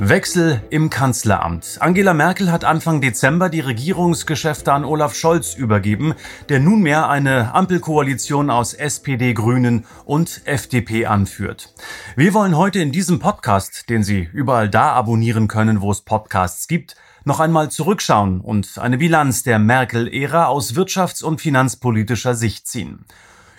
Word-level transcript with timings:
Wechsel 0.00 0.62
im 0.70 0.90
Kanzleramt. 0.90 1.78
Angela 1.80 2.14
Merkel 2.14 2.52
hat 2.52 2.64
Anfang 2.64 3.00
Dezember 3.00 3.48
die 3.48 3.58
Regierungsgeschäfte 3.58 4.72
an 4.72 4.84
Olaf 4.84 5.16
Scholz 5.16 5.56
übergeben, 5.56 6.14
der 6.48 6.60
nunmehr 6.60 7.08
eine 7.08 7.52
Ampelkoalition 7.52 8.48
aus 8.48 8.74
SPD, 8.74 9.34
Grünen 9.34 9.86
und 10.04 10.42
FDP 10.44 11.06
anführt. 11.06 11.74
Wir 12.14 12.32
wollen 12.32 12.56
heute 12.56 12.78
in 12.78 12.92
diesem 12.92 13.18
Podcast, 13.18 13.90
den 13.90 14.04
Sie 14.04 14.28
überall 14.32 14.68
da 14.68 14.92
abonnieren 14.92 15.48
können, 15.48 15.80
wo 15.80 15.90
es 15.90 16.02
Podcasts 16.02 16.68
gibt, 16.68 16.94
noch 17.24 17.40
einmal 17.40 17.68
zurückschauen 17.68 18.40
und 18.40 18.78
eine 18.78 18.98
Bilanz 18.98 19.42
der 19.42 19.58
Merkel-Ära 19.58 20.46
aus 20.46 20.76
wirtschafts- 20.76 21.24
und 21.24 21.40
finanzpolitischer 21.40 22.36
Sicht 22.36 22.68
ziehen. 22.68 23.04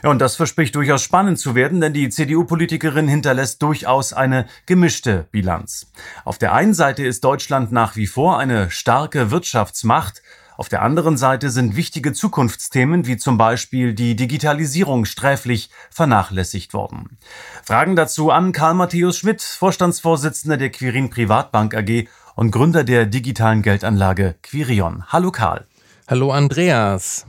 Ja, 0.03 0.09
und 0.09 0.19
das 0.19 0.35
verspricht 0.35 0.75
durchaus 0.75 1.01
spannend 1.01 1.39
zu 1.39 1.55
werden, 1.55 1.81
denn 1.81 1.93
die 1.93 2.09
CDU-Politikerin 2.09 3.07
hinterlässt 3.07 3.61
durchaus 3.61 4.13
eine 4.13 4.45
gemischte 4.65 5.27
Bilanz. 5.31 5.91
Auf 6.25 6.37
der 6.37 6.53
einen 6.53 6.73
Seite 6.73 7.05
ist 7.05 7.23
Deutschland 7.23 7.71
nach 7.71 7.95
wie 7.95 8.07
vor 8.07 8.39
eine 8.39 8.71
starke 8.71 9.31
Wirtschaftsmacht, 9.31 10.21
auf 10.59 10.67
der 10.67 10.81
anderen 10.81 11.15
Seite 11.15 11.51
sind 11.51 11.77
wichtige 11.77 12.11
Zukunftsthemen 12.11 13.07
wie 13.07 13.15
zum 13.15 13.37
Beispiel 13.37 13.93
die 13.93 14.17
Digitalisierung 14.17 15.05
sträflich 15.05 15.69
vernachlässigt 15.89 16.73
worden. 16.73 17.17
Fragen 17.63 17.95
dazu 17.95 18.29
an 18.29 18.51
Karl 18.51 18.73
Matthäus 18.73 19.15
Schmidt, 19.15 19.41
Vorstandsvorsitzender 19.41 20.57
der 20.57 20.69
Quirin 20.69 21.09
Privatbank 21.09 21.73
AG 21.73 22.09
und 22.35 22.51
Gründer 22.51 22.83
der 22.83 23.05
digitalen 23.05 23.61
Geldanlage 23.61 24.35
Quirion. 24.43 25.05
Hallo 25.07 25.31
Karl. 25.31 25.65
Hallo 26.09 26.33
Andreas. 26.33 27.25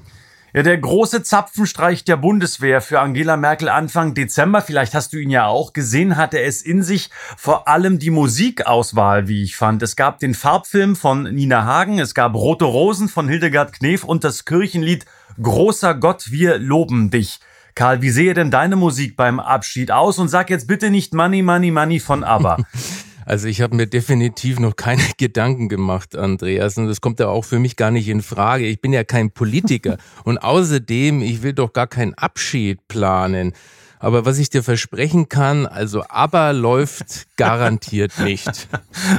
Ja, 0.52 0.64
der 0.64 0.78
große 0.78 1.22
Zapfenstreich 1.22 2.02
der 2.02 2.16
Bundeswehr 2.16 2.80
für 2.80 2.98
Angela 2.98 3.36
Merkel 3.36 3.68
Anfang 3.68 4.14
Dezember, 4.14 4.62
vielleicht 4.62 4.94
hast 4.94 5.12
du 5.12 5.18
ihn 5.18 5.30
ja 5.30 5.46
auch 5.46 5.72
gesehen, 5.72 6.16
hatte 6.16 6.40
es 6.40 6.62
in 6.62 6.82
sich 6.82 7.10
vor 7.36 7.68
allem 7.68 8.00
die 8.00 8.10
Musikauswahl, 8.10 9.28
wie 9.28 9.44
ich 9.44 9.54
fand. 9.54 9.80
Es 9.80 9.94
gab 9.94 10.18
den 10.18 10.34
Farbfilm 10.34 10.96
von 10.96 11.22
Nina 11.22 11.64
Hagen, 11.64 12.00
es 12.00 12.14
gab 12.14 12.34
Rote 12.34 12.64
Rosen 12.64 13.08
von 13.08 13.28
Hildegard 13.28 13.72
Knef 13.74 14.02
und 14.02 14.24
das 14.24 14.44
Kirchenlied 14.44 15.06
Großer 15.40 15.94
Gott, 15.94 16.32
wir 16.32 16.58
loben 16.58 17.10
dich. 17.10 17.38
Karl, 17.76 18.02
wie 18.02 18.10
sehe 18.10 18.34
denn 18.34 18.50
deine 18.50 18.74
Musik 18.74 19.16
beim 19.16 19.38
Abschied 19.38 19.92
aus? 19.92 20.18
Und 20.18 20.26
sag 20.28 20.50
jetzt 20.50 20.66
bitte 20.66 20.90
nicht 20.90 21.14
Money, 21.14 21.42
Money, 21.42 21.70
Money 21.70 22.00
von 22.00 22.24
ABBA. 22.24 22.56
Also 23.30 23.46
ich 23.46 23.60
habe 23.60 23.76
mir 23.76 23.86
definitiv 23.86 24.58
noch 24.58 24.74
keine 24.74 25.04
Gedanken 25.16 25.68
gemacht, 25.68 26.16
Andreas. 26.16 26.76
Und 26.78 26.88
das 26.88 27.00
kommt 27.00 27.20
ja 27.20 27.28
auch 27.28 27.44
für 27.44 27.60
mich 27.60 27.76
gar 27.76 27.92
nicht 27.92 28.08
in 28.08 28.22
Frage. 28.22 28.66
Ich 28.66 28.80
bin 28.80 28.92
ja 28.92 29.04
kein 29.04 29.30
Politiker. 29.30 29.98
Und 30.24 30.38
außerdem, 30.38 31.22
ich 31.22 31.44
will 31.44 31.52
doch 31.52 31.72
gar 31.72 31.86
keinen 31.86 32.14
Abschied 32.14 32.88
planen. 32.88 33.52
Aber 34.00 34.24
was 34.24 34.38
ich 34.38 34.48
dir 34.48 34.62
versprechen 34.62 35.28
kann, 35.28 35.66
also 35.66 36.04
aber 36.08 36.54
läuft 36.54 37.26
garantiert 37.36 38.18
nicht. 38.18 38.66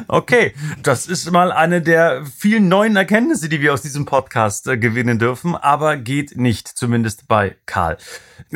Okay, 0.07 0.53
das 0.81 1.05
ist 1.05 1.31
mal 1.31 1.51
eine 1.51 1.83
der 1.83 2.25
vielen 2.25 2.67
neuen 2.67 2.95
Erkenntnisse, 2.95 3.47
die 3.47 3.61
wir 3.61 3.73
aus 3.73 3.83
diesem 3.83 4.05
Podcast 4.05 4.67
äh, 4.67 4.77
gewinnen 4.77 5.19
dürfen, 5.19 5.55
aber 5.55 5.97
geht 5.97 6.35
nicht, 6.35 6.67
zumindest 6.67 7.27
bei 7.27 7.55
Karl. 7.67 7.97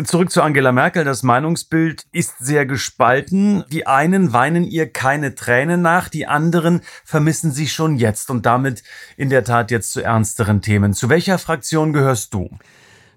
Zurück 0.04 0.32
zu 0.32 0.42
Angela 0.42 0.72
Merkel. 0.72 1.06
Das 1.06 1.22
Meinungsbild 1.22 2.06
ist 2.12 2.40
sehr 2.40 2.66
gespalten. 2.66 3.64
Die 3.72 3.86
einen 3.86 4.34
weinen 4.34 4.64
ihr 4.64 4.92
keine 4.92 5.36
Tränen 5.36 5.84
nach, 5.84 6.10
die 6.10 6.26
anderen 6.26 6.82
vermissen 7.04 7.52
sie 7.52 7.68
schon 7.68 7.98
jetzt 7.98 8.32
und 8.32 8.48
damit 8.48 8.84
in 9.16 9.30
der 9.30 9.44
Tat 9.44 9.70
jetzt 9.70 9.94
zu 9.94 10.02
ernsteren 10.02 10.62
Themen. 10.62 10.94
Zu 10.94 11.10
welcher 11.10 11.38
Fraktion 11.38 11.94
gehörst 11.94 12.34
du? 12.34 12.50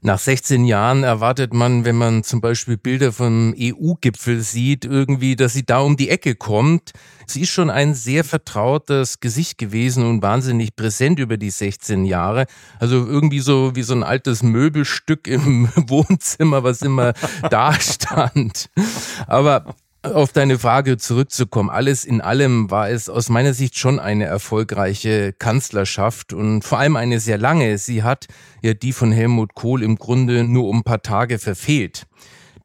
Nach 0.00 0.18
16 0.18 0.64
Jahren 0.64 1.02
erwartet 1.02 1.52
man, 1.52 1.84
wenn 1.84 1.96
man 1.96 2.22
zum 2.22 2.40
Beispiel 2.40 2.76
Bilder 2.76 3.12
vom 3.12 3.54
EU-Gipfel 3.58 4.40
sieht, 4.40 4.84
irgendwie, 4.84 5.34
dass 5.34 5.52
sie 5.52 5.66
da 5.66 5.80
um 5.80 5.96
die 5.96 6.08
Ecke 6.08 6.36
kommt. 6.36 6.92
Sie 7.26 7.42
ist 7.42 7.50
schon 7.50 7.68
ein 7.68 7.94
sehr 7.94 8.22
vertrautes 8.24 9.20
Gesicht 9.20 9.58
gewesen 9.58 10.04
und 10.08 10.22
wahnsinnig 10.22 10.76
präsent 10.76 11.18
über 11.18 11.36
die 11.36 11.50
16 11.50 12.04
Jahre. 12.04 12.46
Also 12.78 12.96
irgendwie 12.96 13.40
so 13.40 13.74
wie 13.74 13.82
so 13.82 13.94
ein 13.94 14.04
altes 14.04 14.42
Möbelstück 14.42 15.26
im 15.26 15.68
Wohnzimmer, 15.76 16.62
was 16.62 16.82
immer 16.82 17.12
da 17.50 17.72
stand. 17.74 18.70
Aber 19.26 19.74
auf 20.14 20.32
deine 20.32 20.58
Frage 20.58 20.96
zurückzukommen. 20.96 21.70
Alles 21.70 22.04
in 22.04 22.20
allem 22.20 22.70
war 22.70 22.90
es 22.90 23.08
aus 23.08 23.28
meiner 23.28 23.54
Sicht 23.54 23.78
schon 23.78 23.98
eine 23.98 24.24
erfolgreiche 24.24 25.32
Kanzlerschaft 25.32 26.32
und 26.32 26.62
vor 26.62 26.78
allem 26.78 26.96
eine 26.96 27.20
sehr 27.20 27.38
lange. 27.38 27.78
Sie 27.78 28.02
hat 28.02 28.26
ja 28.62 28.74
die 28.74 28.92
von 28.92 29.12
Helmut 29.12 29.54
Kohl 29.54 29.82
im 29.82 29.96
Grunde 29.96 30.44
nur 30.44 30.68
um 30.68 30.78
ein 30.78 30.82
paar 30.82 31.02
Tage 31.02 31.38
verfehlt. 31.38 32.06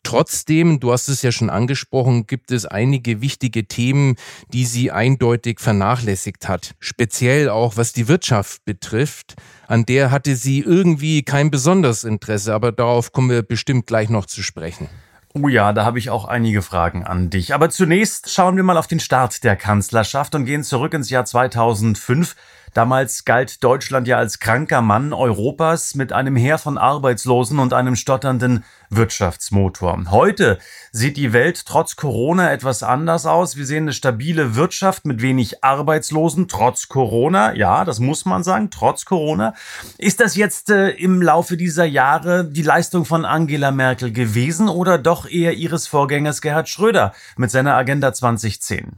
Trotzdem, 0.04 0.82
du 0.82 0.92
hast 0.92 1.08
es 1.08 1.22
ja 1.22 1.32
schon 1.32 1.50
angesprochen, 1.50 2.28
gibt 2.28 2.52
es 2.52 2.66
einige 2.66 3.22
wichtige 3.22 3.66
Themen, 3.66 4.16
die 4.52 4.66
sie 4.66 4.92
eindeutig 4.92 5.62
vernachlässigt 5.62 6.50
hat. 6.50 6.76
Speziell 6.80 7.50
auch 7.50 7.78
was 7.78 7.94
die 7.94 8.10
Wirtschaft 8.10 8.66
betrifft. 8.66 9.36
An 9.68 9.86
der 9.86 10.12
hatte 10.12 10.36
sie 10.36 10.60
irgendwie 10.60 11.24
kein 11.24 11.52
besonderes 11.52 12.04
Interesse, 12.04 12.54
aber 12.54 12.74
darauf 12.74 13.14
kommen 13.14 13.30
wir 13.30 13.44
bestimmt 13.44 13.88
gleich 13.88 14.10
noch 14.10 14.26
zu 14.26 14.44
sprechen. 14.44 14.90
Oh 15.36 15.48
ja, 15.48 15.74
da 15.74 15.84
habe 15.84 15.98
ich 15.98 16.12
auch 16.12 16.26
einige 16.26 16.62
Fragen 16.62 17.04
an 17.04 17.32
dich. 17.32 17.56
Aber 17.56 17.72
zunächst 17.72 18.30
schauen 18.30 18.56
wir 18.56 18.64
mal 18.64 18.78
auf 18.78 18.86
den 18.86 19.00
Start 19.00 19.44
der 19.44 19.56
Kanzlerschaft 19.56 20.36
und 20.36 20.46
gehen 20.46 20.64
zurück 20.64 20.94
ins 20.94 21.10
Jahr 21.10 21.26
2005. 21.26 22.36
Damals 22.74 23.24
galt 23.24 23.64
Deutschland 23.64 24.08
ja 24.08 24.18
als 24.18 24.40
kranker 24.40 24.82
Mann 24.82 25.14
Europas 25.14 25.94
mit 25.94 26.12
einem 26.12 26.36
Heer 26.36 26.58
von 26.58 26.80
Arbeitslosen 26.80 27.60
und 27.60 27.72
einem 27.72 27.96
stotternden 27.96 28.64
Wirtschaftsmotor. 28.90 30.06
Heute 30.10 30.58
sieht 30.92 31.18
die 31.18 31.34
Welt 31.34 31.66
trotz 31.68 31.96
Corona 31.96 32.52
etwas 32.52 32.82
anders 32.82 33.28
aus. 33.28 33.58
Wir 33.58 33.68
sehen 33.68 33.84
eine 33.84 33.94
stabile 33.94 34.56
Wirtschaft 34.56 35.06
mit 35.06 35.22
wenig 35.22 35.64
Arbeitslosen 35.64 36.48
trotz 36.48 36.88
Corona. 36.88 37.56
Ja, 37.56 37.86
das 37.86 38.00
muss 38.00 38.26
man 38.26 38.44
sagen, 38.44 38.72
trotz 38.72 39.06
Corona. 39.06 39.54
Ist 40.00 40.20
das 40.20 40.36
jetzt 40.36 40.72
äh, 40.72 40.90
im 40.90 41.22
Laufe 41.22 41.58
dieser 41.58 41.86
Jahre 41.86 42.44
die 42.44 42.64
Leistung 42.64 43.06
von 43.06 43.24
Angela 43.24 43.70
Merkel 43.72 44.12
gewesen 44.12 44.68
oder 44.68 44.98
doch 44.98 45.30
eher 45.30 45.54
ihres 45.54 45.86
Vorgängers 45.86 46.42
Gerhard 46.42 46.70
Schröder 46.70 47.14
mit 47.38 47.52
seiner 47.52 47.76
Agenda 47.76 48.14
2010? 48.14 48.94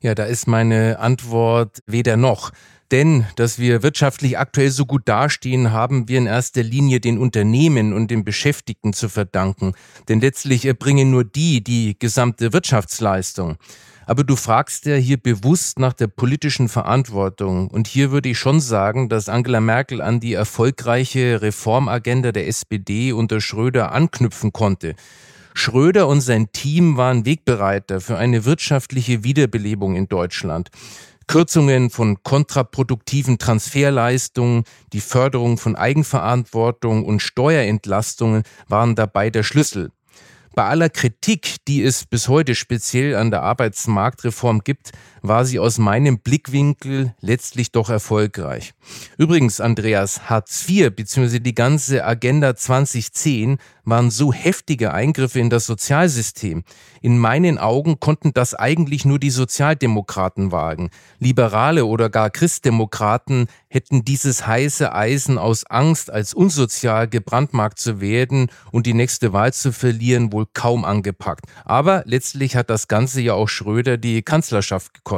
Ja, 0.00 0.14
da 0.16 0.24
ist 0.24 0.48
meine 0.48 0.98
Antwort 0.98 1.82
weder 1.86 2.16
noch. 2.16 2.50
Denn, 2.90 3.26
dass 3.36 3.58
wir 3.58 3.82
wirtschaftlich 3.82 4.38
aktuell 4.38 4.70
so 4.70 4.84
gut 4.84 5.02
dastehen, 5.04 5.70
haben 5.70 6.08
wir 6.08 6.18
in 6.18 6.26
erster 6.26 6.62
Linie 6.62 7.00
den 7.00 7.18
Unternehmen 7.18 7.92
und 7.92 8.10
den 8.10 8.24
Beschäftigten 8.24 8.92
zu 8.92 9.08
verdanken. 9.08 9.74
Denn 10.08 10.20
letztlich 10.20 10.64
erbringen 10.64 11.10
nur 11.10 11.24
die 11.24 11.62
die 11.62 11.96
gesamte 11.98 12.52
Wirtschaftsleistung. 12.52 13.58
Aber 14.06 14.24
du 14.24 14.34
fragst 14.34 14.86
ja 14.86 14.96
hier 14.96 15.18
bewusst 15.18 15.78
nach 15.78 15.92
der 15.92 16.08
politischen 16.08 16.68
Verantwortung. 16.68 17.68
Und 17.68 17.86
hier 17.86 18.10
würde 18.10 18.30
ich 18.30 18.38
schon 18.38 18.58
sagen, 18.58 19.08
dass 19.08 19.28
Angela 19.28 19.60
Merkel 19.60 20.02
an 20.02 20.18
die 20.18 20.34
erfolgreiche 20.34 21.42
Reformagenda 21.42 22.32
der 22.32 22.48
SPD 22.48 23.12
unter 23.12 23.40
Schröder 23.40 23.92
anknüpfen 23.92 24.52
konnte. 24.52 24.96
Schröder 25.54 26.08
und 26.08 26.22
sein 26.22 26.50
Team 26.52 26.96
waren 26.96 27.24
Wegbereiter 27.24 28.00
für 28.00 28.16
eine 28.16 28.44
wirtschaftliche 28.44 29.24
Wiederbelebung 29.24 29.94
in 29.94 30.08
Deutschland. 30.08 30.70
Kürzungen 31.30 31.90
von 31.90 32.24
kontraproduktiven 32.24 33.38
Transferleistungen, 33.38 34.64
die 34.92 35.00
Förderung 35.00 35.58
von 35.58 35.76
Eigenverantwortung 35.76 37.04
und 37.04 37.22
Steuerentlastungen 37.22 38.42
waren 38.66 38.96
dabei 38.96 39.30
der 39.30 39.44
Schlüssel. 39.44 39.92
Bei 40.56 40.64
aller 40.64 40.88
Kritik, 40.88 41.58
die 41.68 41.84
es 41.84 42.04
bis 42.04 42.26
heute 42.26 42.56
speziell 42.56 43.14
an 43.14 43.30
der 43.30 43.42
Arbeitsmarktreform 43.44 44.64
gibt, 44.64 44.90
war 45.22 45.44
sie 45.44 45.58
aus 45.58 45.78
meinem 45.78 46.18
Blickwinkel 46.18 47.14
letztlich 47.20 47.72
doch 47.72 47.90
erfolgreich. 47.90 48.72
Übrigens, 49.18 49.60
Andreas, 49.60 50.28
Hartz 50.28 50.68
IV 50.68 50.94
bzw. 50.94 51.40
die 51.40 51.54
ganze 51.54 52.04
Agenda 52.04 52.56
2010 52.56 53.58
waren 53.84 54.10
so 54.10 54.32
heftige 54.32 54.92
Eingriffe 54.92 55.40
in 55.40 55.50
das 55.50 55.66
Sozialsystem. 55.66 56.62
In 57.02 57.18
meinen 57.18 57.58
Augen 57.58 58.00
konnten 58.00 58.32
das 58.32 58.54
eigentlich 58.54 59.04
nur 59.04 59.18
die 59.18 59.30
Sozialdemokraten 59.30 60.52
wagen. 60.52 60.90
Liberale 61.18 61.84
oder 61.84 62.08
gar 62.08 62.30
Christdemokraten 62.30 63.48
hätten 63.68 64.04
dieses 64.04 64.46
heiße 64.46 64.94
Eisen 64.94 65.38
aus 65.38 65.64
Angst, 65.66 66.10
als 66.10 66.34
unsozial 66.34 67.08
gebrandmarkt 67.08 67.78
zu 67.78 68.00
werden 68.00 68.50
und 68.70 68.86
die 68.86 68.94
nächste 68.94 69.32
Wahl 69.32 69.52
zu 69.52 69.72
verlieren, 69.72 70.32
wohl 70.32 70.46
kaum 70.52 70.84
angepackt. 70.84 71.46
Aber 71.64 72.02
letztlich 72.06 72.56
hat 72.56 72.70
das 72.70 72.88
Ganze 72.88 73.20
ja 73.20 73.34
auch 73.34 73.48
Schröder 73.48 73.96
die 73.96 74.22
Kanzlerschaft 74.22 74.94
gekostet. 74.94 75.09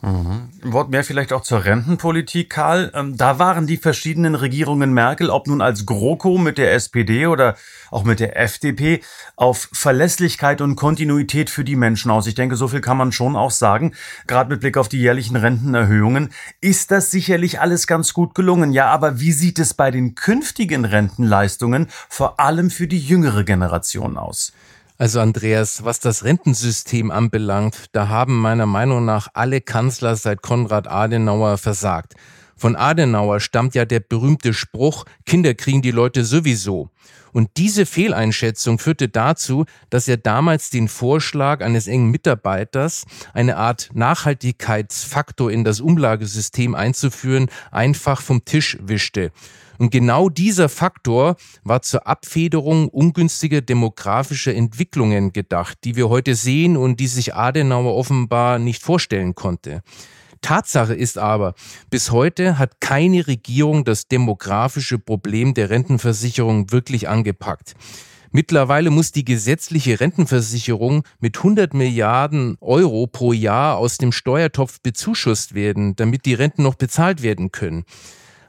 Mhm. 0.00 0.50
Ein 0.62 0.72
Wort 0.72 0.90
mehr 0.90 1.02
vielleicht 1.02 1.32
auch 1.32 1.42
zur 1.42 1.64
Rentenpolitik, 1.64 2.50
Karl. 2.50 2.92
Ähm, 2.94 3.16
da 3.16 3.40
waren 3.40 3.66
die 3.66 3.78
verschiedenen 3.78 4.36
Regierungen 4.36 4.92
Merkel, 4.92 5.28
ob 5.28 5.48
nun 5.48 5.60
als 5.60 5.86
GroKo 5.86 6.38
mit 6.38 6.56
der 6.56 6.72
SPD 6.72 7.26
oder 7.26 7.56
auch 7.90 8.04
mit 8.04 8.20
der 8.20 8.38
FDP, 8.38 9.00
auf 9.34 9.68
Verlässlichkeit 9.72 10.60
und 10.60 10.76
Kontinuität 10.76 11.50
für 11.50 11.64
die 11.64 11.74
Menschen 11.74 12.12
aus. 12.12 12.28
Ich 12.28 12.36
denke, 12.36 12.54
so 12.54 12.68
viel 12.68 12.80
kann 12.80 12.96
man 12.96 13.10
schon 13.10 13.34
auch 13.34 13.50
sagen. 13.50 13.92
Gerade 14.28 14.50
mit 14.50 14.60
Blick 14.60 14.76
auf 14.76 14.88
die 14.88 15.00
jährlichen 15.00 15.34
Rentenerhöhungen 15.34 16.30
ist 16.60 16.92
das 16.92 17.10
sicherlich 17.10 17.60
alles 17.60 17.88
ganz 17.88 18.12
gut 18.12 18.36
gelungen. 18.36 18.72
Ja, 18.72 18.86
aber 18.86 19.18
wie 19.18 19.32
sieht 19.32 19.58
es 19.58 19.74
bei 19.74 19.90
den 19.90 20.14
künftigen 20.14 20.84
Rentenleistungen 20.84 21.88
vor 22.08 22.38
allem 22.38 22.70
für 22.70 22.86
die 22.86 23.00
jüngere 23.00 23.42
Generation 23.42 24.16
aus? 24.16 24.52
Also 25.00 25.20
Andreas, 25.20 25.84
was 25.84 26.00
das 26.00 26.24
Rentensystem 26.24 27.12
anbelangt, 27.12 27.86
da 27.92 28.08
haben 28.08 28.36
meiner 28.36 28.66
Meinung 28.66 29.04
nach 29.04 29.28
alle 29.32 29.60
Kanzler 29.60 30.16
seit 30.16 30.42
Konrad 30.42 30.88
Adenauer 30.88 31.56
versagt. 31.56 32.14
Von 32.56 32.74
Adenauer 32.74 33.38
stammt 33.38 33.76
ja 33.76 33.84
der 33.84 34.00
berühmte 34.00 34.52
Spruch, 34.52 35.04
Kinder 35.24 35.54
kriegen 35.54 35.82
die 35.82 35.92
Leute 35.92 36.24
sowieso. 36.24 36.90
Und 37.32 37.50
diese 37.58 37.86
Fehleinschätzung 37.86 38.80
führte 38.80 39.08
dazu, 39.08 39.66
dass 39.88 40.08
er 40.08 40.16
damals 40.16 40.70
den 40.70 40.88
Vorschlag 40.88 41.62
eines 41.62 41.86
engen 41.86 42.10
Mitarbeiters, 42.10 43.04
eine 43.32 43.56
Art 43.56 43.90
Nachhaltigkeitsfaktor 43.94 45.52
in 45.52 45.62
das 45.62 45.80
Umlagesystem 45.80 46.74
einzuführen, 46.74 47.48
einfach 47.70 48.20
vom 48.20 48.44
Tisch 48.44 48.76
wischte. 48.80 49.30
Und 49.78 49.90
genau 49.90 50.28
dieser 50.28 50.68
Faktor 50.68 51.36
war 51.62 51.82
zur 51.82 52.06
Abfederung 52.06 52.88
ungünstiger 52.88 53.60
demografischer 53.60 54.54
Entwicklungen 54.54 55.32
gedacht, 55.32 55.78
die 55.84 55.96
wir 55.96 56.08
heute 56.08 56.34
sehen 56.34 56.76
und 56.76 57.00
die 57.00 57.06
sich 57.06 57.34
Adenauer 57.34 57.94
offenbar 57.94 58.58
nicht 58.58 58.82
vorstellen 58.82 59.34
konnte. 59.34 59.82
Tatsache 60.40 60.94
ist 60.94 61.18
aber, 61.18 61.54
bis 61.90 62.10
heute 62.10 62.58
hat 62.58 62.80
keine 62.80 63.26
Regierung 63.26 63.84
das 63.84 64.08
demografische 64.08 64.98
Problem 64.98 65.54
der 65.54 65.70
Rentenversicherung 65.70 66.70
wirklich 66.70 67.08
angepackt. 67.08 67.74
Mittlerweile 68.30 68.90
muss 68.90 69.10
die 69.10 69.24
gesetzliche 69.24 70.00
Rentenversicherung 70.00 71.02
mit 71.18 71.38
100 71.38 71.72
Milliarden 71.72 72.56
Euro 72.60 73.06
pro 73.06 73.32
Jahr 73.32 73.78
aus 73.78 73.96
dem 73.96 74.12
Steuertopf 74.12 74.80
bezuschusst 74.82 75.54
werden, 75.54 75.96
damit 75.96 76.26
die 76.26 76.34
Renten 76.34 76.62
noch 76.62 76.74
bezahlt 76.74 77.22
werden 77.22 77.52
können. 77.52 77.84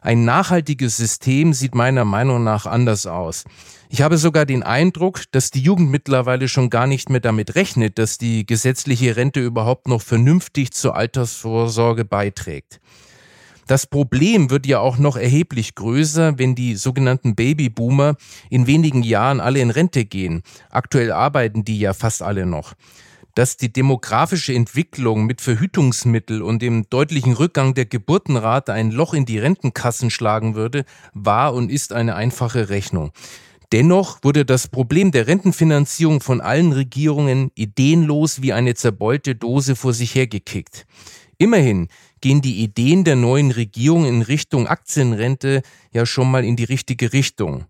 Ein 0.01 0.23
nachhaltiges 0.23 0.97
System 0.97 1.53
sieht 1.53 1.75
meiner 1.75 2.05
Meinung 2.05 2.43
nach 2.43 2.65
anders 2.65 3.05
aus. 3.05 3.43
Ich 3.89 4.01
habe 4.01 4.17
sogar 4.17 4.45
den 4.45 4.63
Eindruck, 4.63 5.23
dass 5.31 5.51
die 5.51 5.61
Jugend 5.61 5.91
mittlerweile 5.91 6.47
schon 6.47 6.69
gar 6.69 6.87
nicht 6.87 7.09
mehr 7.09 7.19
damit 7.19 7.55
rechnet, 7.55 7.97
dass 7.97 8.17
die 8.17 8.45
gesetzliche 8.45 9.15
Rente 9.15 9.41
überhaupt 9.41 9.87
noch 9.87 10.01
vernünftig 10.01 10.71
zur 10.71 10.95
Altersvorsorge 10.95 12.05
beiträgt. 12.05 12.79
Das 13.67 13.85
Problem 13.85 14.49
wird 14.49 14.65
ja 14.65 14.79
auch 14.79 14.97
noch 14.97 15.15
erheblich 15.15 15.75
größer, 15.75 16.39
wenn 16.39 16.55
die 16.55 16.75
sogenannten 16.75 17.35
Babyboomer 17.35 18.15
in 18.49 18.65
wenigen 18.65 19.03
Jahren 19.03 19.39
alle 19.39 19.59
in 19.59 19.69
Rente 19.69 20.05
gehen. 20.05 20.41
Aktuell 20.71 21.11
arbeiten 21.11 21.65
die 21.65 21.79
ja 21.79 21.93
fast 21.93 22.23
alle 22.23 22.47
noch 22.47 22.73
dass 23.35 23.57
die 23.57 23.71
demografische 23.71 24.53
Entwicklung 24.53 25.25
mit 25.25 25.41
Verhütungsmittel 25.41 26.41
und 26.41 26.61
dem 26.61 26.89
deutlichen 26.89 27.33
Rückgang 27.33 27.73
der 27.73 27.85
Geburtenrate 27.85 28.73
ein 28.73 28.91
Loch 28.91 29.13
in 29.13 29.25
die 29.25 29.39
Rentenkassen 29.39 30.09
schlagen 30.09 30.55
würde, 30.55 30.85
war 31.13 31.53
und 31.53 31.71
ist 31.71 31.93
eine 31.93 32.15
einfache 32.15 32.69
Rechnung. 32.69 33.11
Dennoch 33.71 34.19
wurde 34.23 34.45
das 34.45 34.67
Problem 34.67 35.11
der 35.11 35.27
Rentenfinanzierung 35.27 36.21
von 36.21 36.41
allen 36.41 36.71
Regierungen 36.71 37.51
ideenlos 37.53 38.41
wie 38.41 38.51
eine 38.51 38.73
zerbeulte 38.73 39.35
Dose 39.35 39.75
vor 39.75 39.93
sich 39.93 40.15
hergekickt. 40.15 40.87
Immerhin 41.37 41.87
gehen 42.19 42.41
die 42.41 42.63
Ideen 42.63 43.03
der 43.03 43.15
neuen 43.15 43.51
Regierung 43.51 44.05
in 44.05 44.23
Richtung 44.23 44.67
Aktienrente 44.67 45.61
ja 45.93 46.05
schon 46.05 46.29
mal 46.29 46.43
in 46.43 46.55
die 46.55 46.65
richtige 46.65 47.13
Richtung. 47.13 47.65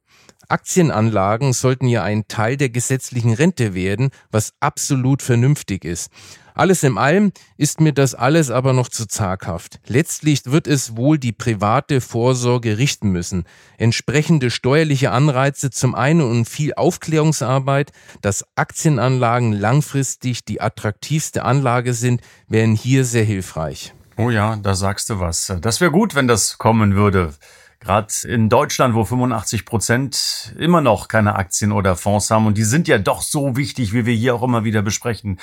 Aktienanlagen 0.50 1.54
sollten 1.54 1.88
ja 1.88 2.04
ein 2.04 2.28
Teil 2.28 2.58
der 2.58 2.70
gesetzlichen 2.70 3.34
Rente 3.34 3.74
werden, 3.74 4.10
was 4.32 4.54
absolut 4.60 5.22
vernünftig 5.22 5.86
ist. 5.86 6.12
Alles 6.60 6.84
in 6.84 6.98
allem 6.98 7.32
ist 7.56 7.80
mir 7.80 7.94
das 7.94 8.16
alles 8.16 8.52
aber 8.52 8.74
noch 8.74 8.90
zu 8.90 9.06
zaghaft. 9.06 9.80
Letztlich 9.88 10.42
wird 10.46 10.68
es 10.68 10.98
wohl 10.98 11.18
die 11.18 11.32
private 11.32 12.02
Vorsorge 12.02 12.78
richten 12.78 13.12
müssen. 13.12 13.46
Entsprechende 13.78 14.52
steuerliche 14.52 15.12
Anreize 15.12 15.70
zum 15.70 15.96
einen 15.96 16.20
und 16.20 16.50
viel 16.50 16.74
Aufklärungsarbeit, 16.74 17.94
dass 18.22 18.44
Aktienanlagen 18.56 19.54
langfristig 19.54 20.44
die 20.44 20.60
attraktivste 20.60 21.46
Anlage 21.46 21.94
sind, 21.94 22.20
wären 22.50 22.76
hier 22.76 23.06
sehr 23.06 23.24
hilfreich. 23.24 23.94
Oh 24.18 24.30
ja, 24.30 24.58
da 24.58 24.76
sagst 24.76 25.10
du 25.10 25.22
was. 25.22 25.54
Das 25.62 25.80
wäre 25.80 25.92
gut, 25.92 26.14
wenn 26.14 26.28
das 26.28 26.58
kommen 26.58 26.96
würde. 26.96 27.34
Gerade 27.80 28.14
in 28.28 28.50
Deutschland, 28.50 28.94
wo 28.94 29.06
85 29.06 29.64
Prozent 29.64 30.54
immer 30.58 30.82
noch 30.82 31.08
keine 31.08 31.36
Aktien 31.36 31.72
oder 31.72 31.96
Fonds 31.96 32.30
haben 32.30 32.46
und 32.46 32.58
die 32.58 32.66
sind 32.66 32.90
ja 32.90 32.98
doch 32.98 33.22
so 33.22 33.56
wichtig, 33.56 33.94
wie 33.94 34.06
wir 34.06 34.14
hier 34.14 34.36
auch 34.36 34.44
immer 34.44 34.66
wieder 34.66 34.82
besprechen, 34.82 35.40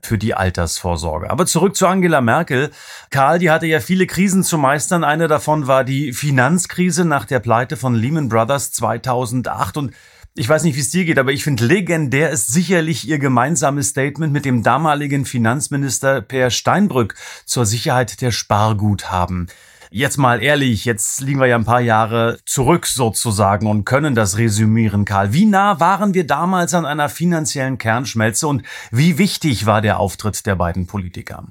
für 0.00 0.16
die 0.16 0.34
Altersvorsorge. 0.34 1.30
Aber 1.30 1.46
zurück 1.46 1.74
zu 1.74 1.88
Angela 1.88 2.20
Merkel. 2.20 2.70
Karl, 3.10 3.40
die 3.40 3.50
hatte 3.50 3.66
ja 3.66 3.80
viele 3.80 4.06
Krisen 4.06 4.44
zu 4.44 4.56
meistern. 4.56 5.02
Eine 5.02 5.26
davon 5.26 5.66
war 5.66 5.82
die 5.82 6.12
Finanzkrise 6.12 7.04
nach 7.04 7.24
der 7.24 7.40
Pleite 7.40 7.76
von 7.76 7.96
Lehman 7.96 8.28
Brothers 8.28 8.70
2008 8.70 9.76
und 9.76 9.94
ich 10.36 10.48
weiß 10.48 10.62
nicht, 10.62 10.76
wie 10.76 10.80
es 10.80 10.90
dir 10.90 11.04
geht, 11.04 11.18
aber 11.18 11.32
ich 11.32 11.42
finde 11.42 11.66
legendär 11.66 12.30
ist 12.30 12.52
sicherlich 12.52 13.06
ihr 13.08 13.18
gemeinsames 13.18 13.88
Statement 13.88 14.32
mit 14.32 14.44
dem 14.44 14.62
damaligen 14.62 15.24
Finanzminister 15.24 16.22
Per 16.22 16.50
Steinbrück 16.50 17.16
zur 17.46 17.66
Sicherheit 17.66 18.20
der 18.20 18.30
Sparguthaben. 18.30 19.48
Jetzt 19.92 20.18
mal 20.18 20.40
ehrlich, 20.40 20.84
jetzt 20.84 21.20
liegen 21.20 21.40
wir 21.40 21.48
ja 21.48 21.56
ein 21.56 21.64
paar 21.64 21.80
Jahre 21.80 22.38
zurück 22.46 22.86
sozusagen 22.86 23.66
und 23.66 23.84
können 23.84 24.14
das 24.14 24.38
resümieren, 24.38 25.04
Karl. 25.04 25.32
Wie 25.32 25.46
nah 25.46 25.80
waren 25.80 26.14
wir 26.14 26.24
damals 26.24 26.74
an 26.74 26.86
einer 26.86 27.08
finanziellen 27.08 27.76
Kernschmelze 27.76 28.46
und 28.46 28.62
wie 28.92 29.18
wichtig 29.18 29.66
war 29.66 29.82
der 29.82 29.98
Auftritt 29.98 30.46
der 30.46 30.54
beiden 30.54 30.86
Politiker? 30.86 31.42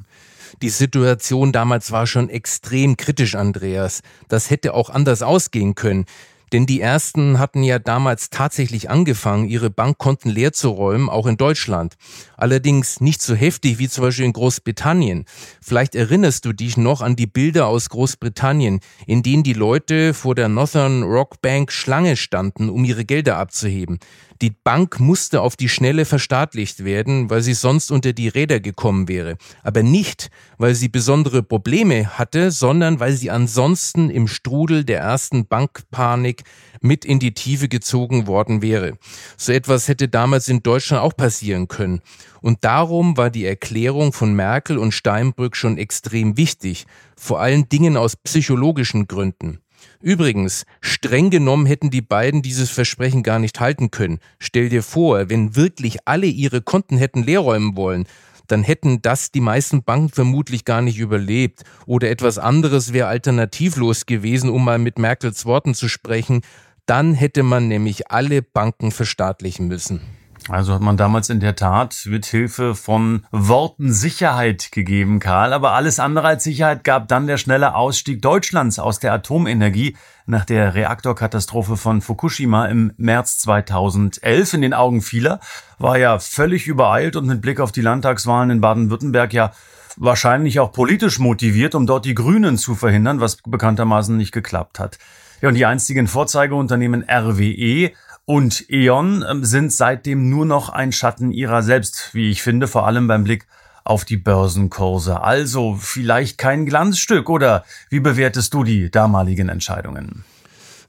Die 0.62 0.70
Situation 0.70 1.52
damals 1.52 1.92
war 1.92 2.08
schon 2.08 2.30
extrem 2.30 2.96
kritisch, 2.96 3.36
Andreas. 3.36 4.04
Das 4.30 4.50
hätte 4.50 4.74
auch 4.74 4.90
anders 4.90 5.22
ausgehen 5.22 5.76
können. 5.76 6.06
Denn 6.52 6.66
die 6.66 6.82
ersten 6.82 7.40
hatten 7.40 7.64
ja 7.64 7.80
damals 7.80 8.30
tatsächlich 8.30 8.90
angefangen, 8.90 9.48
ihre 9.48 9.70
Bankkonten 9.70 10.32
leer 10.32 10.54
zu 10.54 10.70
räumen, 10.70 11.10
auch 11.10 11.28
in 11.28 11.38
Deutschland. 11.38 11.96
Allerdings 12.38 13.02
nicht 13.02 13.22
so 13.22 13.36
heftig 13.36 13.80
wie 13.80 13.90
zum 13.90 14.06
Beispiel 14.06 14.26
in 14.26 14.34
Großbritannien. 14.34 15.26
Vielleicht 15.62 15.96
erinnerst 15.96 16.46
du 16.46 16.54
dich 16.54 16.78
noch 16.78 17.02
an 17.02 17.16
die 17.16 17.28
Bilder 17.28 17.68
aus 17.68 17.90
Großbritannien, 17.90 18.80
in 19.06 19.24
denen 19.24 19.44
die 19.44 19.54
Leute 19.54 20.14
vor 20.14 20.36
der 20.36 20.50
Northern 20.50 21.04
Rock 21.04 21.42
Bank 21.42 21.72
Schlange 21.72 22.16
standen, 22.18 22.70
um 22.70 22.84
ihre 22.86 23.06
Gelder 23.06 23.38
abzuheben. 23.38 24.00
Die 24.42 24.52
Bank 24.52 25.02
musste 25.02 25.42
auf 25.42 25.58
die 25.58 25.68
Schnelle 25.68 26.06
verstaatlicht 26.06 26.86
werden, 26.86 27.30
weil 27.30 27.42
sie 27.42 27.54
sonst 27.54 27.92
unter 27.92 28.14
die 28.14 28.30
Räder 28.30 28.62
gekommen 28.62 29.10
wäre. 29.10 29.38
Aber 29.64 29.84
nicht, 29.84 30.30
weil 30.58 30.76
sie 30.76 30.88
besondere 30.88 31.44
Probleme 31.44 32.18
hatte, 32.18 32.50
sondern 32.52 33.02
weil 33.02 33.12
sie 33.12 33.32
ansonsten 33.32 34.10
im 34.10 34.30
Strudel 34.30 34.86
der 34.86 35.02
ersten 35.02 35.46
Bankpanik 35.46 36.44
mit 36.80 37.04
in 37.04 37.20
die 37.20 37.34
Tiefe 37.34 37.68
gezogen 37.68 38.28
worden 38.28 38.62
wäre. 38.62 38.98
So 39.36 39.52
etwas 39.52 39.90
hätte 39.90 40.08
damals 40.08 40.48
in 40.48 40.64
Deutschland 40.64 41.04
auch 41.04 41.18
passieren 41.18 41.68
können. 41.68 42.02
Und 42.42 42.64
darum 42.64 43.18
war 43.18 43.30
die 43.30 43.46
Erklärung 43.46 44.14
von 44.14 44.34
Merkel 44.34 44.78
und 44.78 44.94
Steinbrück 44.94 45.58
schon 45.58 45.78
extrem 45.78 46.38
wichtig, 46.38 46.86
vor 47.18 47.42
allen 47.42 47.68
Dingen 47.68 47.98
aus 47.98 48.16
psychologischen 48.16 49.08
Gründen. 49.08 49.60
Übrigens, 50.02 50.66
streng 50.80 51.30
genommen 51.30 51.66
hätten 51.66 51.90
die 51.90 52.02
beiden 52.02 52.42
dieses 52.42 52.70
Versprechen 52.70 53.22
gar 53.22 53.38
nicht 53.38 53.60
halten 53.60 53.92
können. 53.92 54.20
Stell 54.40 54.70
dir 54.70 54.82
vor, 54.82 55.30
wenn 55.30 55.58
wirklich 55.58 55.98
alle 56.06 56.28
ihre 56.28 56.62
Konten 56.62 56.98
hätten 56.98 57.24
leerräumen 57.24 57.76
wollen, 57.76 58.06
dann 58.48 58.64
hätten 58.64 59.02
das 59.02 59.32
die 59.32 59.42
meisten 59.42 59.84
Banken 59.84 60.10
vermutlich 60.10 60.64
gar 60.64 60.82
nicht 60.82 61.00
überlebt. 61.00 61.64
Oder 61.86 62.10
etwas 62.10 62.38
anderes 62.38 62.94
wäre 62.94 63.08
alternativlos 63.08 64.06
gewesen, 64.06 64.50
um 64.50 64.64
mal 64.64 64.80
mit 64.80 64.98
Merkels 64.98 65.46
Worten 65.46 65.76
zu 65.76 65.90
sprechen. 65.90 66.42
Dann 66.86 67.14
hätte 67.14 67.44
man 67.44 67.68
nämlich 67.68 68.10
alle 68.10 68.42
Banken 68.42 68.92
verstaatlichen 68.92 69.68
müssen. 69.68 70.02
Also 70.50 70.74
hat 70.74 70.82
man 70.82 70.98
damals 70.98 71.30
in 71.30 71.40
der 71.40 71.56
Tat 71.56 72.08
mit 72.08 72.26
Hilfe 72.26 72.74
von 72.74 73.24
Worten 73.32 73.94
Sicherheit 73.94 74.72
gegeben, 74.72 75.20
Karl. 75.20 75.54
Aber 75.54 75.74
alles 75.74 76.00
andere 76.00 76.28
als 76.28 76.44
Sicherheit 76.44 76.84
gab 76.84 77.08
dann 77.08 77.28
der 77.28 77.38
schnelle 77.38 77.76
Ausstieg 77.76 78.22
Deutschlands 78.24 78.80
aus 78.80 79.00
der 79.00 79.14
Atomenergie 79.14 79.96
nach 80.26 80.46
der 80.46 80.74
Reaktorkatastrophe 80.74 81.78
von 81.78 82.02
Fukushima 82.02 82.66
im 82.66 82.94
März 82.98 83.38
2011. 83.40 84.56
In 84.56 84.62
den 84.62 84.74
Augen 84.74 85.02
vieler 85.02 85.40
war 85.78 86.00
ja 86.00 86.18
völlig 86.18 86.68
übereilt 86.68 87.16
und 87.16 87.28
mit 87.28 87.42
Blick 87.42 87.60
auf 87.60 87.72
die 87.72 87.82
Landtagswahlen 87.82 88.50
in 88.50 88.62
Baden-Württemberg 88.62 89.34
ja 89.34 89.52
wahrscheinlich 89.98 90.60
auch 90.60 90.72
politisch 90.72 91.20
motiviert, 91.20 91.76
um 91.76 91.86
dort 91.86 92.06
die 92.06 92.16
Grünen 92.16 92.58
zu 92.58 92.74
verhindern, 92.74 93.22
was 93.22 93.38
bekanntermaßen 93.38 94.18
nicht 94.18 94.32
geklappt 94.32 94.80
hat. 94.80 94.98
Ja, 95.42 95.50
und 95.50 95.56
die 95.56 95.66
einzigen 95.66 96.08
Vorzeigeunternehmen 96.08 97.06
RWE 97.10 97.92
und 98.30 98.70
E.ON 98.70 99.26
ähm, 99.28 99.44
sind 99.44 99.74
seitdem 99.74 100.30
nur 100.30 100.46
noch 100.46 100.70
ein 100.70 100.92
Schatten 100.92 101.32
ihrer 101.32 101.64
selbst, 101.64 102.14
wie 102.14 102.30
ich 102.30 102.44
finde, 102.44 102.68
vor 102.68 102.86
allem 102.86 103.08
beim 103.08 103.24
Blick 103.24 103.48
auf 103.84 104.06
die 104.06 104.18
Börsenkurse. 104.18 105.22
Also 105.22 105.76
vielleicht 105.80 106.38
kein 106.38 106.68
Glanzstück, 106.68 107.28
oder 107.28 107.66
wie 107.90 108.00
bewertest 108.00 108.54
du 108.54 108.64
die 108.64 108.92
damaligen 108.92 109.50
Entscheidungen? 109.50 110.26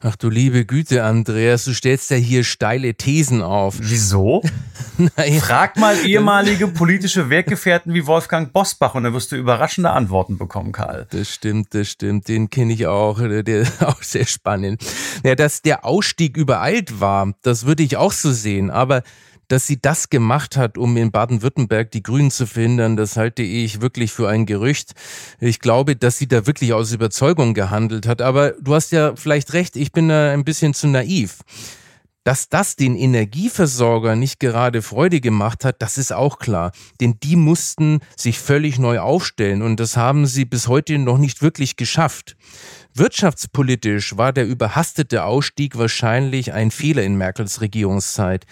Ach 0.03 0.17
du 0.17 0.31
liebe 0.31 0.65
Güte, 0.65 1.05
Andreas, 1.05 1.67
du 1.67 1.75
stellst 1.75 2.11
ja 2.11 2.17
hier 2.17 2.43
steile 2.43 2.95
Thesen 2.95 3.43
auf. 3.43 3.77
Wieso? 3.81 4.43
naja. 5.17 5.41
Frag 5.41 5.77
mal 5.77 5.95
ehemalige 6.07 6.69
politische 6.69 7.29
Weggefährten 7.29 7.93
wie 7.93 8.07
Wolfgang 8.07 8.51
Bosbach 8.51 8.95
und 8.95 9.05
dann 9.05 9.13
wirst 9.13 9.31
du 9.31 9.37
überraschende 9.37 9.91
Antworten 9.91 10.39
bekommen, 10.39 10.73
Karl. 10.73 11.07
Das 11.11 11.29
stimmt, 11.29 11.75
das 11.75 11.91
stimmt. 11.91 12.29
Den 12.29 12.49
kenne 12.49 12.73
ich 12.73 12.87
auch. 12.87 13.19
Der 13.21 13.47
ist 13.47 13.83
auch 13.85 14.03
sehr 14.03 14.25
spannend. 14.25 14.83
Ja, 15.23 15.35
dass 15.35 15.61
der 15.61 15.85
Ausstieg 15.85 16.39
übereilt 16.39 16.99
war, 16.99 17.35
das 17.43 17.67
würde 17.67 17.83
ich 17.83 17.99
auch 17.99 18.13
so 18.13 18.33
sehen. 18.33 18.71
Aber 18.71 19.03
dass 19.51 19.67
sie 19.67 19.81
das 19.81 20.11
gemacht 20.11 20.57
hat, 20.57 20.79
um 20.79 20.97
in 20.97 21.11
Baden-Württemberg 21.11 21.91
die 21.91 22.05
Grünen 22.05 22.31
zu 22.31 22.47
verhindern, 22.47 22.97
das 22.97 23.17
halte 23.17 23.43
ich 23.43 23.81
wirklich 23.81 24.13
für 24.13 24.29
ein 24.29 24.47
Gerücht. 24.47 24.93
Ich 25.41 25.59
glaube, 25.59 25.97
dass 25.97 26.19
sie 26.19 26.29
da 26.29 26.47
wirklich 26.47 26.73
aus 26.73 26.93
Überzeugung 26.93 27.53
gehandelt 27.53 28.07
hat. 28.07 28.23
Aber 28.23 28.53
du 28.61 28.75
hast 28.75 28.93
ja 28.93 29.17
vielleicht 29.17 29.53
recht, 29.53 29.75
ich 29.75 29.91
bin 29.91 30.09
da 30.09 30.33
ein 30.33 30.45
bisschen 30.45 30.73
zu 30.73 30.87
naiv. 30.87 31.41
Dass 32.23 32.49
das 32.49 32.77
den 32.77 32.95
Energieversorger 32.95 34.15
nicht 34.15 34.39
gerade 34.39 34.83
Freude 34.83 35.21
gemacht 35.21 35.65
hat, 35.65 35.83
das 35.83 35.99
ist 35.99 36.13
auch 36.13 36.39
klar. 36.39 36.71
Denn 37.01 37.19
die 37.21 37.35
mussten 37.35 38.01
sich 38.17 38.39
völlig 38.39 38.79
neu 38.79 39.01
aufstellen 39.01 39.63
und 39.63 39.81
das 39.81 39.97
haben 39.97 40.27
sie 40.27 40.45
bis 40.45 40.69
heute 40.69 40.97
noch 40.99 41.19
nicht 41.19 41.43
wirklich 41.43 41.75
geschafft. 41.75 42.37
Wirtschaftspolitisch 42.95 44.17
war 44.17 44.33
der 44.33 44.47
überhastete 44.47 45.25
Ausstieg 45.25 45.77
wahrscheinlich 45.77 46.53
ein 46.53 46.71
Fehler 46.71 47.03
in 47.03 47.17
Merkels 47.17 47.61
Regierungszeit. 47.61 48.47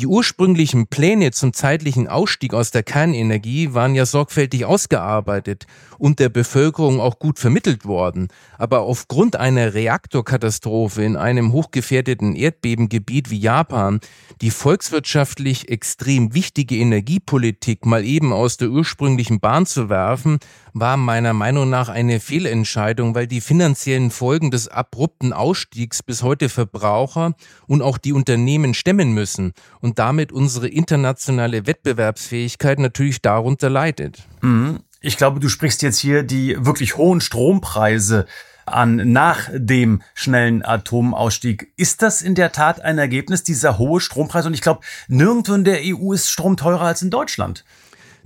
Die 0.00 0.08
ursprünglichen 0.08 0.88
Pläne 0.88 1.30
zum 1.30 1.52
zeitlichen 1.52 2.08
Ausstieg 2.08 2.52
aus 2.52 2.72
der 2.72 2.82
Kernenergie 2.82 3.74
waren 3.74 3.94
ja 3.94 4.06
sorgfältig 4.06 4.64
ausgearbeitet 4.64 5.66
und 5.98 6.18
der 6.18 6.30
Bevölkerung 6.30 7.00
auch 7.00 7.20
gut 7.20 7.38
vermittelt 7.38 7.84
worden. 7.84 8.26
Aber 8.58 8.80
aufgrund 8.80 9.36
einer 9.36 9.74
Reaktorkatastrophe 9.74 11.04
in 11.04 11.16
einem 11.16 11.52
hochgefährdeten 11.52 12.34
Erdbebengebiet 12.34 13.30
wie 13.30 13.38
Japan, 13.38 14.00
die 14.40 14.50
volkswirtschaftlich 14.50 15.68
extrem 15.68 16.34
wichtige 16.34 16.76
Energiepolitik 16.76 17.86
mal 17.86 18.04
eben 18.04 18.32
aus 18.32 18.56
der 18.56 18.70
ursprünglichen 18.70 19.38
Bahn 19.38 19.64
zu 19.64 19.88
werfen, 19.88 20.38
war 20.72 20.96
meiner 20.96 21.34
Meinung 21.34 21.70
nach 21.70 21.88
eine 21.88 22.18
Fehlentscheidung, 22.18 23.14
weil 23.14 23.28
die 23.28 23.40
finanziellen 23.40 24.10
Folgen 24.10 24.50
des 24.50 24.66
abrupten 24.66 25.32
Ausstiegs 25.32 26.02
bis 26.02 26.24
heute 26.24 26.48
Verbraucher 26.48 27.34
und 27.68 27.80
auch 27.80 27.96
die 27.96 28.12
Unternehmen 28.12 28.74
stemmen 28.74 29.12
müssen 29.12 29.52
und 29.84 29.98
damit 29.98 30.32
unsere 30.32 30.66
internationale 30.66 31.66
Wettbewerbsfähigkeit 31.66 32.78
natürlich 32.78 33.20
darunter 33.20 33.68
leidet. 33.68 34.22
Mhm. 34.40 34.80
Ich 35.02 35.18
glaube, 35.18 35.40
du 35.40 35.50
sprichst 35.50 35.82
jetzt 35.82 35.98
hier 35.98 36.22
die 36.22 36.56
wirklich 36.58 36.96
hohen 36.96 37.20
Strompreise 37.20 38.24
an 38.64 39.12
nach 39.12 39.50
dem 39.52 40.00
schnellen 40.14 40.64
Atomausstieg. 40.64 41.70
Ist 41.76 42.00
das 42.00 42.22
in 42.22 42.34
der 42.34 42.52
Tat 42.52 42.80
ein 42.80 42.96
Ergebnis 42.96 43.42
dieser 43.42 43.76
hohe 43.76 44.00
Strompreise? 44.00 44.48
Und 44.48 44.54
ich 44.54 44.62
glaube, 44.62 44.80
nirgendwo 45.08 45.52
in 45.52 45.64
der 45.64 45.80
EU 45.82 46.14
ist 46.14 46.30
Strom 46.30 46.56
teurer 46.56 46.86
als 46.86 47.02
in 47.02 47.10
Deutschland. 47.10 47.66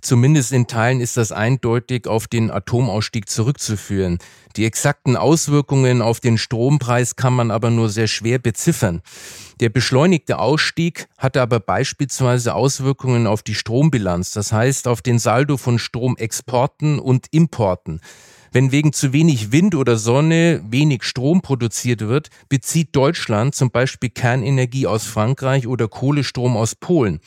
Zumindest 0.01 0.53
in 0.53 0.67
Teilen 0.67 1.01
ist 1.01 1.17
das 1.17 1.33
eindeutig 1.33 2.07
auf 2.07 2.29
den 2.29 2.51
Atomausstieg 2.51 3.29
zurückzuführen. 3.29 4.19
Die 4.57 4.65
exakten 4.65 5.17
Auswirkungen 5.17 6.03
auf 6.03 6.21
den 6.21 6.39
Strompreis 6.39 7.17
kann 7.17 7.35
man 7.35 7.51
aber 7.51 7.71
nur 7.71 7.89
sehr 7.89 8.07
schwer 8.07 8.39
beziffern. 8.39 9.03
Der 9.61 9.71
beschleunigte 9.71 10.39
Ausstieg 10.39 11.09
hatte 11.19 11.43
aber 11.43 11.59
beispielsweise 11.59 12.55
Auswirkungen 12.55 13.27
auf 13.27 13.43
die 13.43 13.55
Strombilanz, 13.55 14.31
das 14.33 14.53
heißt 14.53 14.87
auf 14.87 15.03
den 15.03 15.19
Saldo 15.19 15.57
von 15.57 15.79
Stromexporten 15.79 17.01
und 17.01 17.27
Importen. 17.33 18.01
Wenn 18.53 18.73
wegen 18.73 18.93
zu 18.93 19.13
wenig 19.13 19.53
Wind 19.53 19.75
oder 19.75 19.97
Sonne 19.97 20.63
wenig 20.69 21.03
Strom 21.03 21.43
produziert 21.43 22.01
wird, 22.01 22.31
bezieht 22.49 22.97
Deutschland 22.97 23.55
zum 23.55 23.71
Beispiel 23.71 24.11
Kernenergie 24.11 24.87
aus 24.87 25.05
Frankreich 25.05 25.67
oder 25.67 25.89
Kohlestrom 25.89 26.57
aus 26.57 26.75
Polen. 26.75 27.21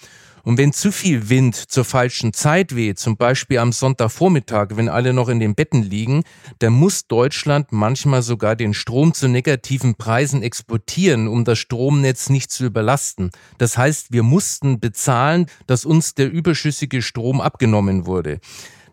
Und 0.43 0.57
wenn 0.57 0.73
zu 0.73 0.91
viel 0.91 1.29
Wind 1.29 1.55
zur 1.55 1.85
falschen 1.85 2.33
Zeit 2.33 2.75
weht, 2.75 2.99
zum 2.99 3.17
Beispiel 3.17 3.59
am 3.59 3.71
Sonntagvormittag, 3.71 4.69
wenn 4.71 4.89
alle 4.89 5.13
noch 5.13 5.29
in 5.29 5.39
den 5.39 5.55
Betten 5.55 5.83
liegen, 5.83 6.23
dann 6.59 6.73
muss 6.73 7.07
Deutschland 7.07 7.71
manchmal 7.71 8.21
sogar 8.21 8.55
den 8.55 8.73
Strom 8.73 9.13
zu 9.13 9.27
negativen 9.27 9.95
Preisen 9.95 10.41
exportieren, 10.41 11.27
um 11.27 11.45
das 11.45 11.59
Stromnetz 11.59 12.29
nicht 12.29 12.51
zu 12.51 12.65
überlasten. 12.65 13.31
Das 13.57 13.77
heißt, 13.77 14.11
wir 14.11 14.23
mussten 14.23 14.79
bezahlen, 14.79 15.45
dass 15.67 15.85
uns 15.85 16.15
der 16.15 16.31
überschüssige 16.31 17.01
Strom 17.01 17.41
abgenommen 17.41 18.05
wurde. 18.05 18.39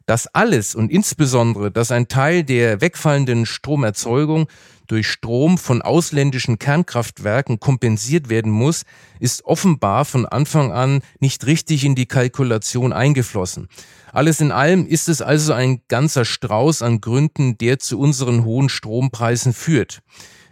Das 0.08 0.26
alles 0.26 0.74
und 0.74 0.90
insbesondere, 0.90 1.70
dass 1.70 1.90
ein 1.90 2.08
Teil 2.08 2.42
der 2.42 2.80
wegfallenden 2.80 3.44
Stromerzeugung 3.44 4.48
durch 4.88 5.06
Strom 5.06 5.58
von 5.58 5.82
ausländischen 5.82 6.58
Kernkraftwerken 6.58 7.60
kompensiert 7.60 8.28
werden 8.28 8.50
muss, 8.50 8.82
ist 9.20 9.44
offenbar 9.44 10.04
von 10.04 10.26
Anfang 10.26 10.72
an 10.72 11.02
nicht 11.20 11.46
richtig 11.46 11.84
in 11.84 11.94
die 11.94 12.06
Kalkulation 12.06 12.92
eingeflossen. 12.92 13.68
Alles 14.12 14.40
in 14.40 14.50
allem 14.50 14.86
ist 14.86 15.08
es 15.08 15.22
also 15.22 15.52
ein 15.52 15.82
ganzer 15.88 16.24
Strauß 16.24 16.82
an 16.82 17.00
Gründen, 17.00 17.58
der 17.58 17.78
zu 17.78 18.00
unseren 18.00 18.44
hohen 18.44 18.68
Strompreisen 18.68 19.52
führt. 19.52 20.00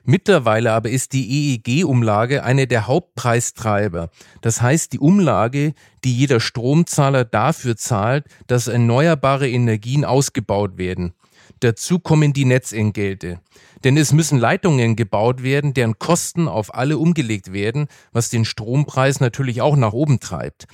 Mittlerweile 0.08 0.72
aber 0.72 0.88
ist 0.88 1.14
die 1.14 1.58
EEG-Umlage 1.66 2.44
eine 2.44 2.68
der 2.68 2.86
Hauptpreistreiber. 2.86 4.10
Das 4.40 4.62
heißt, 4.62 4.92
die 4.92 5.00
Umlage, 5.00 5.74
die 6.04 6.14
jeder 6.14 6.38
Stromzahler 6.38 7.24
dafür 7.24 7.76
zahlt, 7.76 8.24
dass 8.46 8.68
erneuerbare 8.68 9.48
Energien 9.48 10.04
ausgebaut 10.04 10.78
werden. 10.78 11.12
Dazu 11.60 11.98
kommen 11.98 12.32
die 12.32 12.44
Netzentgelte. 12.44 13.40
Denn 13.84 13.96
es 13.96 14.12
müssen 14.12 14.38
Leitungen 14.38 14.96
gebaut 14.96 15.42
werden, 15.42 15.74
deren 15.74 15.98
Kosten 15.98 16.48
auf 16.48 16.74
alle 16.74 16.98
umgelegt 16.98 17.52
werden, 17.52 17.86
was 18.12 18.30
den 18.30 18.44
Strompreis 18.44 19.20
natürlich 19.20 19.62
auch 19.62 19.76
nach 19.76 19.92
oben 19.92 20.20
treibt. 20.20 20.66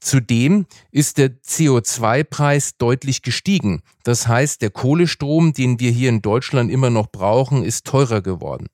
Zudem 0.00 0.66
ist 0.90 1.18
der 1.18 1.30
CO2-Preis 1.42 2.76
deutlich 2.76 3.22
gestiegen. 3.22 3.82
Das 4.04 4.28
heißt, 4.28 4.62
der 4.62 4.70
Kohlestrom, 4.70 5.52
den 5.52 5.80
wir 5.80 5.90
hier 5.90 6.08
in 6.08 6.22
Deutschland 6.22 6.70
immer 6.70 6.90
noch 6.90 7.08
brauchen, 7.08 7.64
ist 7.64 7.86
teurer 7.86 8.22
geworden. 8.22 8.68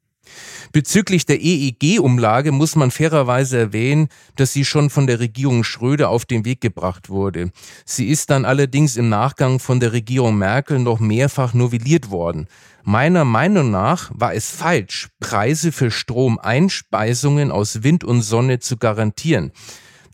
Bezüglich 0.73 1.27
der 1.27 1.41
EEG-Umlage 1.41 2.53
muss 2.53 2.77
man 2.77 2.91
fairerweise 2.91 3.59
erwähnen, 3.59 4.09
dass 4.37 4.53
sie 4.53 4.65
schon 4.65 4.91
von 4.91 5.07
der 5.07 5.21
Regierung 5.21 5.65
Schröder 5.65 6.09
auf 6.09 6.25
den 6.25 6.45
Weg 6.45 6.61
gebracht 6.61 7.09
wurde. 7.09 7.51
Sie 7.85 8.09
ist 8.09 8.31
dann 8.31 8.45
allerdings 8.45 8.97
im 8.97 9.09
Nachgang 9.09 9.59
von 9.59 9.81
der 9.81 9.93
Regierung 9.93 10.37
Merkel 10.37 10.79
noch 10.79 11.01
mehrfach 11.01 11.55
novelliert 11.55 12.11
worden. 12.11 12.49
Meiner 12.83 13.25
Meinung 13.25 13.71
nach 13.71 14.11
war 14.15 14.35
es 14.35 14.51
falsch, 14.51 15.09
Preise 15.19 15.73
für 15.73 15.91
Stromeinspeisungen 15.91 17.51
aus 17.51 17.83
Wind 17.83 18.05
und 18.05 18.21
Sonne 18.23 18.59
zu 18.59 18.77
garantieren. 18.77 19.53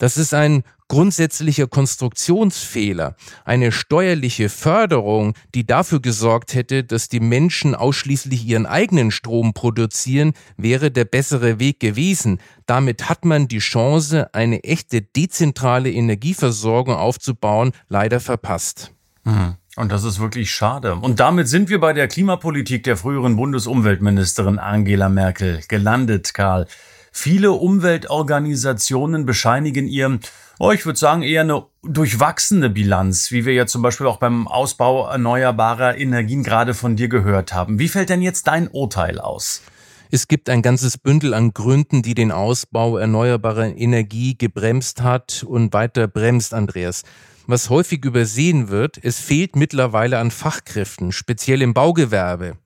Das 0.01 0.17
ist 0.17 0.33
ein 0.33 0.63
grundsätzlicher 0.87 1.67
Konstruktionsfehler, 1.67 3.15
eine 3.45 3.71
steuerliche 3.71 4.49
Förderung, 4.49 5.35
die 5.53 5.63
dafür 5.63 6.01
gesorgt 6.01 6.55
hätte, 6.55 6.83
dass 6.83 7.07
die 7.07 7.19
Menschen 7.19 7.75
ausschließlich 7.75 8.43
ihren 8.43 8.65
eigenen 8.65 9.11
Strom 9.11 9.53
produzieren, 9.53 10.33
wäre 10.57 10.89
der 10.89 11.05
bessere 11.05 11.59
Weg 11.59 11.79
gewesen. 11.79 12.39
Damit 12.65 13.09
hat 13.09 13.25
man 13.25 13.47
die 13.47 13.59
Chance, 13.59 14.33
eine 14.33 14.63
echte 14.63 15.03
dezentrale 15.03 15.91
Energieversorgung 15.91 16.95
aufzubauen, 16.95 17.71
leider 17.87 18.19
verpasst. 18.19 18.91
Mhm. 19.23 19.57
Und 19.75 19.91
das 19.91 20.03
ist 20.03 20.19
wirklich 20.19 20.49
schade. 20.49 20.95
Und 20.95 21.19
damit 21.19 21.47
sind 21.47 21.69
wir 21.69 21.79
bei 21.79 21.93
der 21.93 22.07
Klimapolitik 22.07 22.83
der 22.85 22.97
früheren 22.97 23.35
Bundesumweltministerin 23.35 24.57
Angela 24.57 25.09
Merkel 25.09 25.61
gelandet, 25.67 26.33
Karl. 26.33 26.65
Viele 27.11 27.51
Umweltorganisationen 27.51 29.25
bescheinigen 29.25 29.87
ihr, 29.87 30.17
oh, 30.59 30.71
ich 30.71 30.85
würde 30.85 30.97
sagen, 30.97 31.23
eher 31.23 31.41
eine 31.41 31.65
durchwachsene 31.83 32.69
Bilanz, 32.69 33.31
wie 33.31 33.45
wir 33.45 33.53
ja 33.53 33.65
zum 33.67 33.81
Beispiel 33.81 34.07
auch 34.07 34.17
beim 34.17 34.47
Ausbau 34.47 35.07
erneuerbarer 35.07 35.97
Energien 35.97 36.41
gerade 36.41 36.73
von 36.73 36.95
dir 36.95 37.09
gehört 37.09 37.53
haben. 37.53 37.79
Wie 37.79 37.89
fällt 37.89 38.09
denn 38.09 38.21
jetzt 38.21 38.47
dein 38.47 38.69
Urteil 38.69 39.19
aus? 39.19 39.61
Es 40.09 40.27
gibt 40.27 40.49
ein 40.49 40.61
ganzes 40.61 40.97
Bündel 40.97 41.33
an 41.33 41.53
Gründen, 41.53 42.01
die 42.01 42.15
den 42.15 42.31
Ausbau 42.31 42.97
erneuerbarer 42.97 43.75
Energie 43.77 44.37
gebremst 44.37 45.01
hat 45.01 45.45
und 45.47 45.73
weiter 45.73 46.07
bremst, 46.07 46.53
Andreas. 46.53 47.03
Was 47.45 47.69
häufig 47.69 48.05
übersehen 48.05 48.69
wird, 48.69 48.99
es 49.01 49.19
fehlt 49.19 49.55
mittlerweile 49.55 50.19
an 50.19 50.31
Fachkräften, 50.31 51.11
speziell 51.11 51.61
im 51.61 51.73
Baugewerbe. 51.73 52.57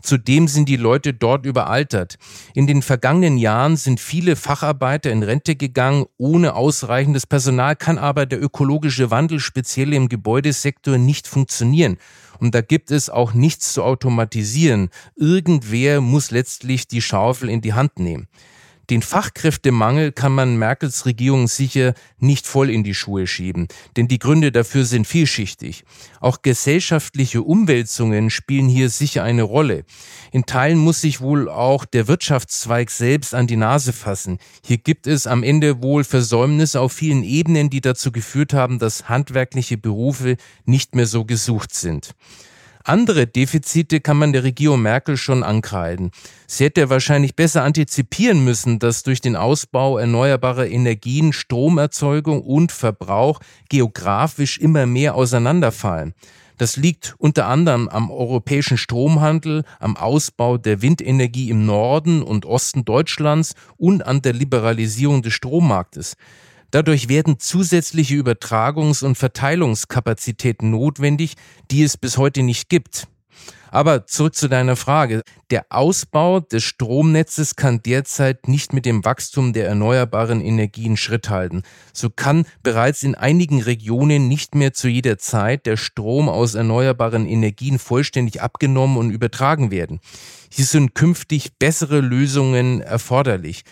Zudem 0.00 0.48
sind 0.48 0.68
die 0.68 0.76
Leute 0.76 1.14
dort 1.14 1.46
überaltert. 1.46 2.16
In 2.54 2.66
den 2.66 2.82
vergangenen 2.82 3.38
Jahren 3.38 3.76
sind 3.76 4.00
viele 4.00 4.36
Facharbeiter 4.36 5.10
in 5.10 5.22
Rente 5.22 5.56
gegangen. 5.56 6.06
Ohne 6.16 6.54
ausreichendes 6.54 7.26
Personal 7.26 7.76
kann 7.76 7.98
aber 7.98 8.26
der 8.26 8.42
ökologische 8.42 9.10
Wandel 9.10 9.40
speziell 9.40 9.92
im 9.92 10.08
Gebäudesektor 10.08 10.98
nicht 10.98 11.26
funktionieren. 11.26 11.98
Und 12.38 12.54
da 12.54 12.62
gibt 12.62 12.90
es 12.90 13.10
auch 13.10 13.34
nichts 13.34 13.72
zu 13.72 13.82
automatisieren. 13.82 14.88
Irgendwer 15.14 16.00
muss 16.00 16.30
letztlich 16.30 16.88
die 16.88 17.02
Schaufel 17.02 17.50
in 17.50 17.60
die 17.60 17.74
Hand 17.74 17.98
nehmen. 17.98 18.28
Den 18.90 19.02
Fachkräftemangel 19.02 20.10
kann 20.10 20.32
man 20.32 20.56
Merkels 20.56 21.06
Regierung 21.06 21.46
sicher 21.46 21.94
nicht 22.18 22.48
voll 22.48 22.68
in 22.68 22.82
die 22.82 22.94
Schuhe 22.94 23.28
schieben, 23.28 23.68
denn 23.96 24.08
die 24.08 24.18
Gründe 24.18 24.50
dafür 24.50 24.84
sind 24.84 25.06
vielschichtig. 25.06 25.84
Auch 26.18 26.42
gesellschaftliche 26.42 27.42
Umwälzungen 27.42 28.30
spielen 28.30 28.68
hier 28.68 28.90
sicher 28.90 29.22
eine 29.22 29.44
Rolle. 29.44 29.84
In 30.32 30.44
Teilen 30.44 30.78
muss 30.78 31.02
sich 31.02 31.20
wohl 31.20 31.48
auch 31.48 31.84
der 31.84 32.08
Wirtschaftszweig 32.08 32.90
selbst 32.90 33.32
an 33.32 33.46
die 33.46 33.56
Nase 33.56 33.92
fassen. 33.92 34.38
Hier 34.66 34.78
gibt 34.78 35.06
es 35.06 35.28
am 35.28 35.44
Ende 35.44 35.84
wohl 35.84 36.02
Versäumnisse 36.02 36.80
auf 36.80 36.92
vielen 36.92 37.22
Ebenen, 37.22 37.70
die 37.70 37.80
dazu 37.80 38.10
geführt 38.10 38.54
haben, 38.54 38.80
dass 38.80 39.08
handwerkliche 39.08 39.78
Berufe 39.78 40.36
nicht 40.64 40.96
mehr 40.96 41.06
so 41.06 41.24
gesucht 41.24 41.72
sind. 41.72 42.16
Andere 42.84 43.26
Defizite 43.26 44.00
kann 44.00 44.16
man 44.16 44.32
der 44.32 44.42
Regierung 44.42 44.80
Merkel 44.80 45.16
schon 45.16 45.42
ankreiden. 45.42 46.10
Sie 46.46 46.64
hätte 46.64 46.88
wahrscheinlich 46.88 47.36
besser 47.36 47.62
antizipieren 47.62 48.42
müssen, 48.42 48.78
dass 48.78 49.02
durch 49.02 49.20
den 49.20 49.36
Ausbau 49.36 49.98
erneuerbarer 49.98 50.66
Energien 50.66 51.32
Stromerzeugung 51.32 52.42
und 52.42 52.72
Verbrauch 52.72 53.40
geografisch 53.68 54.58
immer 54.58 54.86
mehr 54.86 55.14
auseinanderfallen. 55.14 56.14
Das 56.56 56.76
liegt 56.76 57.14
unter 57.16 57.46
anderem 57.46 57.88
am 57.88 58.10
europäischen 58.10 58.76
Stromhandel, 58.76 59.64
am 59.78 59.96
Ausbau 59.96 60.58
der 60.58 60.82
Windenergie 60.82 61.48
im 61.48 61.64
Norden 61.64 62.22
und 62.22 62.44
Osten 62.44 62.84
Deutschlands 62.84 63.54
und 63.78 64.06
an 64.06 64.20
der 64.20 64.34
Liberalisierung 64.34 65.22
des 65.22 65.32
Strommarktes. 65.32 66.16
Dadurch 66.70 67.08
werden 67.08 67.38
zusätzliche 67.38 68.14
Übertragungs- 68.14 69.04
und 69.04 69.16
Verteilungskapazitäten 69.16 70.70
notwendig, 70.70 71.34
die 71.70 71.82
es 71.82 71.96
bis 71.96 72.16
heute 72.16 72.42
nicht 72.42 72.68
gibt. 72.68 73.08
Aber 73.70 74.06
zurück 74.06 74.34
zu 74.34 74.48
deiner 74.48 74.76
Frage. 74.76 75.22
Der 75.50 75.66
Ausbau 75.70 76.40
des 76.40 76.64
Stromnetzes 76.64 77.56
kann 77.56 77.82
derzeit 77.82 78.48
nicht 78.48 78.72
mit 78.72 78.84
dem 78.84 79.04
Wachstum 79.04 79.52
der 79.52 79.68
erneuerbaren 79.68 80.40
Energien 80.40 80.96
Schritt 80.96 81.30
halten. 81.30 81.62
So 81.92 82.10
kann 82.10 82.46
bereits 82.62 83.02
in 83.02 83.14
einigen 83.14 83.62
Regionen 83.62 84.28
nicht 84.28 84.54
mehr 84.54 84.72
zu 84.72 84.88
jeder 84.88 85.18
Zeit 85.18 85.66
der 85.66 85.76
Strom 85.76 86.28
aus 86.28 86.54
erneuerbaren 86.54 87.26
Energien 87.26 87.78
vollständig 87.78 88.42
abgenommen 88.42 88.96
und 88.96 89.10
übertragen 89.10 89.70
werden. 89.70 90.00
Hier 90.50 90.66
sind 90.66 90.94
künftig 90.94 91.52
bessere 91.58 92.00
Lösungen 92.00 92.80
erforderlich. 92.80 93.62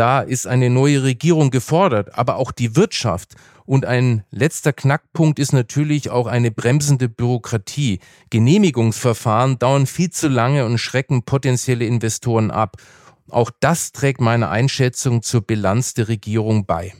Da 0.00 0.20
ist 0.22 0.46
eine 0.46 0.70
neue 0.70 1.02
Regierung 1.02 1.50
gefordert, 1.50 2.16
aber 2.16 2.36
auch 2.36 2.52
die 2.52 2.74
Wirtschaft. 2.74 3.34
Und 3.66 3.84
ein 3.84 4.24
letzter 4.30 4.72
Knackpunkt 4.72 5.38
ist 5.38 5.52
natürlich 5.52 6.08
auch 6.08 6.26
eine 6.26 6.50
bremsende 6.50 7.10
Bürokratie. 7.10 8.00
Genehmigungsverfahren 8.30 9.58
dauern 9.58 9.84
viel 9.84 10.08
zu 10.08 10.28
lange 10.28 10.64
und 10.64 10.78
schrecken 10.78 11.24
potenzielle 11.24 11.84
Investoren 11.84 12.50
ab. 12.50 12.78
Auch 13.28 13.50
das 13.60 13.92
trägt 13.92 14.22
meine 14.22 14.48
Einschätzung 14.48 15.20
zur 15.20 15.42
Bilanz 15.42 15.92
der 15.92 16.08
Regierung 16.08 16.64
bei. 16.64 16.94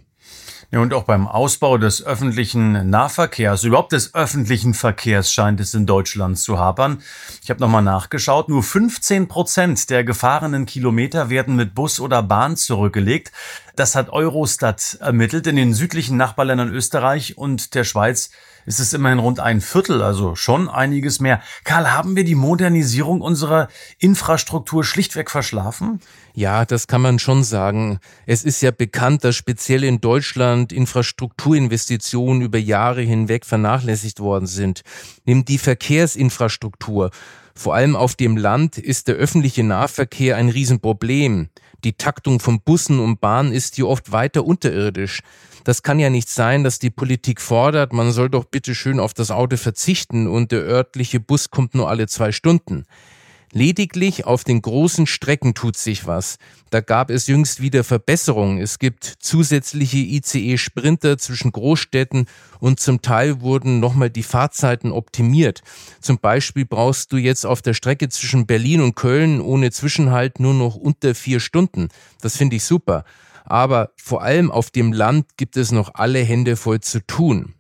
Ja, 0.72 0.78
und 0.78 0.94
auch 0.94 1.02
beim 1.02 1.26
Ausbau 1.26 1.78
des 1.78 2.06
öffentlichen 2.06 2.90
Nahverkehrs, 2.90 3.64
überhaupt 3.64 3.90
des 3.90 4.14
öffentlichen 4.14 4.72
Verkehrs 4.72 5.32
scheint 5.32 5.58
es 5.58 5.74
in 5.74 5.84
Deutschland 5.84 6.38
zu 6.38 6.60
hapern. 6.60 7.02
Ich 7.42 7.50
habe 7.50 7.58
nochmal 7.58 7.82
nachgeschaut, 7.82 8.48
nur 8.48 8.62
15 8.62 9.26
Prozent 9.26 9.90
der 9.90 10.04
gefahrenen 10.04 10.66
Kilometer 10.66 11.28
werden 11.28 11.56
mit 11.56 11.74
Bus 11.74 11.98
oder 11.98 12.22
Bahn 12.22 12.56
zurückgelegt. 12.56 13.32
Das 13.74 13.96
hat 13.96 14.10
Eurostat 14.10 14.98
ermittelt. 15.00 15.48
In 15.48 15.56
den 15.56 15.74
südlichen 15.74 16.16
Nachbarländern 16.16 16.72
Österreich 16.72 17.36
und 17.36 17.74
der 17.74 17.82
Schweiz 17.82 18.30
ist 18.66 18.80
es 18.80 18.92
immerhin 18.92 19.18
rund 19.18 19.40
ein 19.40 19.60
Viertel, 19.60 20.02
also 20.02 20.34
schon 20.34 20.68
einiges 20.68 21.20
mehr. 21.20 21.40
Karl, 21.64 21.92
haben 21.92 22.16
wir 22.16 22.24
die 22.24 22.34
Modernisierung 22.34 23.20
unserer 23.20 23.68
Infrastruktur 23.98 24.84
schlichtweg 24.84 25.30
verschlafen? 25.30 26.00
Ja, 26.34 26.64
das 26.64 26.86
kann 26.86 27.02
man 27.02 27.18
schon 27.18 27.42
sagen. 27.44 27.98
Es 28.26 28.44
ist 28.44 28.60
ja 28.62 28.70
bekannt, 28.70 29.24
dass 29.24 29.36
speziell 29.36 29.84
in 29.84 30.00
Deutschland 30.00 30.72
Infrastrukturinvestitionen 30.72 32.42
über 32.42 32.58
Jahre 32.58 33.02
hinweg 33.02 33.44
vernachlässigt 33.44 34.20
worden 34.20 34.46
sind. 34.46 34.82
Nimm 35.24 35.44
die 35.44 35.58
Verkehrsinfrastruktur. 35.58 37.10
Vor 37.54 37.74
allem 37.74 37.96
auf 37.96 38.14
dem 38.14 38.36
Land 38.36 38.78
ist 38.78 39.08
der 39.08 39.16
öffentliche 39.16 39.64
Nahverkehr 39.64 40.36
ein 40.36 40.48
Riesenproblem. 40.48 41.50
Die 41.84 41.94
Taktung 41.94 42.40
von 42.40 42.60
Bussen 42.60 43.00
und 43.00 43.20
Bahnen 43.20 43.52
ist 43.52 43.74
hier 43.76 43.88
oft 43.88 44.12
weiter 44.12 44.44
unterirdisch. 44.44 45.20
Das 45.64 45.82
kann 45.82 45.98
ja 45.98 46.10
nicht 46.10 46.28
sein, 46.28 46.64
dass 46.64 46.78
die 46.78 46.90
Politik 46.90 47.40
fordert, 47.40 47.92
man 47.92 48.12
soll 48.12 48.30
doch 48.30 48.44
bitte 48.44 48.74
schön 48.74 49.00
auf 49.00 49.14
das 49.14 49.30
Auto 49.30 49.56
verzichten 49.56 50.26
und 50.26 50.52
der 50.52 50.60
örtliche 50.60 51.20
Bus 51.20 51.50
kommt 51.50 51.74
nur 51.74 51.88
alle 51.88 52.06
zwei 52.06 52.32
Stunden. 52.32 52.84
Lediglich 53.52 54.26
auf 54.26 54.44
den 54.44 54.62
großen 54.62 55.08
Strecken 55.08 55.54
tut 55.54 55.76
sich 55.76 56.06
was. 56.06 56.36
Da 56.70 56.80
gab 56.80 57.10
es 57.10 57.26
jüngst 57.26 57.60
wieder 57.60 57.82
Verbesserungen. 57.82 58.58
Es 58.58 58.78
gibt 58.78 59.04
zusätzliche 59.04 59.98
ICE-Sprinter 59.98 61.18
zwischen 61.18 61.50
Großstädten 61.50 62.26
und 62.60 62.78
zum 62.78 63.02
Teil 63.02 63.40
wurden 63.40 63.80
nochmal 63.80 64.08
die 64.08 64.22
Fahrzeiten 64.22 64.92
optimiert. 64.92 65.62
Zum 66.00 66.18
Beispiel 66.18 66.64
brauchst 66.64 67.10
du 67.12 67.16
jetzt 67.16 67.44
auf 67.44 67.60
der 67.60 67.74
Strecke 67.74 68.08
zwischen 68.08 68.46
Berlin 68.46 68.82
und 68.82 68.94
Köln 68.94 69.40
ohne 69.40 69.72
Zwischenhalt 69.72 70.38
nur 70.38 70.54
noch 70.54 70.76
unter 70.76 71.16
vier 71.16 71.40
Stunden. 71.40 71.88
Das 72.20 72.36
finde 72.36 72.54
ich 72.54 72.62
super. 72.62 73.04
Aber 73.50 73.90
vor 73.96 74.22
allem 74.22 74.52
auf 74.52 74.70
dem 74.70 74.92
Land 74.92 75.36
gibt 75.36 75.56
es 75.56 75.72
noch 75.72 75.94
alle 75.94 76.20
Hände 76.20 76.54
voll 76.54 76.78
zu 76.78 77.04
tun. 77.04 77.54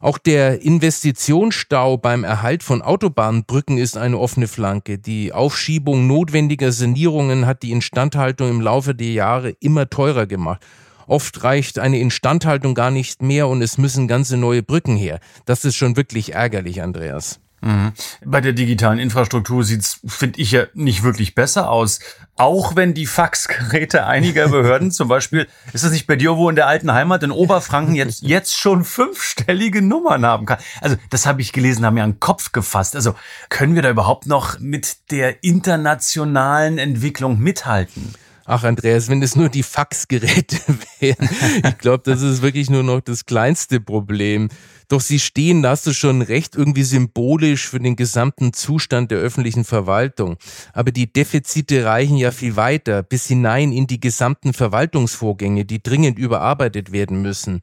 Auch 0.00 0.18
der 0.18 0.60
Investitionsstau 0.62 1.98
beim 1.98 2.24
Erhalt 2.24 2.64
von 2.64 2.82
Autobahnbrücken 2.82 3.78
ist 3.78 3.96
eine 3.96 4.18
offene 4.18 4.48
Flanke. 4.48 4.98
Die 4.98 5.32
Aufschiebung 5.32 6.08
notwendiger 6.08 6.72
Sanierungen 6.72 7.46
hat 7.46 7.62
die 7.62 7.70
Instandhaltung 7.70 8.50
im 8.50 8.60
Laufe 8.60 8.96
der 8.96 9.12
Jahre 9.12 9.50
immer 9.60 9.88
teurer 9.88 10.26
gemacht. 10.26 10.66
Oft 11.06 11.44
reicht 11.44 11.78
eine 11.78 12.00
Instandhaltung 12.00 12.74
gar 12.74 12.90
nicht 12.90 13.22
mehr 13.22 13.46
und 13.46 13.62
es 13.62 13.78
müssen 13.78 14.08
ganze 14.08 14.36
neue 14.36 14.64
Brücken 14.64 14.96
her. 14.96 15.20
Das 15.44 15.64
ist 15.64 15.76
schon 15.76 15.96
wirklich 15.96 16.34
ärgerlich, 16.34 16.82
Andreas. 16.82 17.38
Mhm. 17.64 17.92
Bei 18.22 18.42
der 18.42 18.52
digitalen 18.52 18.98
Infrastruktur 18.98 19.64
sieht's, 19.64 19.98
finde 20.06 20.38
ich 20.38 20.50
ja, 20.50 20.64
nicht 20.74 21.02
wirklich 21.02 21.34
besser 21.34 21.70
aus. 21.70 21.98
Auch 22.36 22.76
wenn 22.76 22.92
die 22.92 23.06
Faxgeräte 23.06 24.04
einiger 24.04 24.48
Behörden, 24.48 24.90
zum 24.90 25.08
Beispiel, 25.08 25.48
ist 25.72 25.82
das 25.82 25.92
nicht 25.92 26.06
bei 26.06 26.16
dir 26.16 26.36
wo 26.36 26.50
in 26.50 26.56
der 26.56 26.66
alten 26.66 26.92
Heimat 26.92 27.22
in 27.22 27.30
Oberfranken 27.30 27.94
jetzt, 27.94 28.22
jetzt 28.22 28.54
schon 28.54 28.84
fünfstellige 28.84 29.80
Nummern 29.80 30.26
haben 30.26 30.44
kann? 30.44 30.58
Also, 30.82 30.96
das 31.08 31.24
habe 31.24 31.40
ich 31.40 31.52
gelesen, 31.52 31.86
haben 31.86 31.94
mir 31.94 32.04
den 32.04 32.20
Kopf 32.20 32.52
gefasst. 32.52 32.96
Also, 32.96 33.14
können 33.48 33.74
wir 33.74 33.82
da 33.82 33.88
überhaupt 33.88 34.26
noch 34.26 34.58
mit 34.58 35.10
der 35.10 35.42
internationalen 35.42 36.76
Entwicklung 36.76 37.38
mithalten? 37.38 38.14
Ach, 38.44 38.62
Andreas, 38.62 39.08
wenn 39.08 39.22
es 39.22 39.36
nur 39.36 39.48
die 39.48 39.62
Faxgeräte 39.62 40.58
wären. 41.00 41.30
Ich 41.66 41.78
glaube, 41.78 42.02
das 42.04 42.20
ist 42.20 42.42
wirklich 42.42 42.68
nur 42.68 42.82
noch 42.82 43.00
das 43.00 43.24
kleinste 43.24 43.80
Problem. 43.80 44.50
Doch 44.88 45.00
sie 45.00 45.18
stehen, 45.18 45.62
da 45.62 45.70
hast 45.70 45.86
du 45.86 45.92
schon 45.92 46.22
recht, 46.22 46.54
irgendwie 46.54 46.82
symbolisch 46.82 47.68
für 47.68 47.80
den 47.80 47.96
gesamten 47.96 48.52
Zustand 48.52 49.10
der 49.10 49.18
öffentlichen 49.18 49.64
Verwaltung. 49.64 50.36
Aber 50.72 50.90
die 50.90 51.12
Defizite 51.12 51.84
reichen 51.84 52.16
ja 52.16 52.30
viel 52.30 52.56
weiter, 52.56 53.02
bis 53.02 53.26
hinein 53.26 53.72
in 53.72 53.86
die 53.86 54.00
gesamten 54.00 54.52
Verwaltungsvorgänge, 54.52 55.64
die 55.64 55.82
dringend 55.82 56.18
überarbeitet 56.18 56.92
werden 56.92 57.22
müssen. 57.22 57.62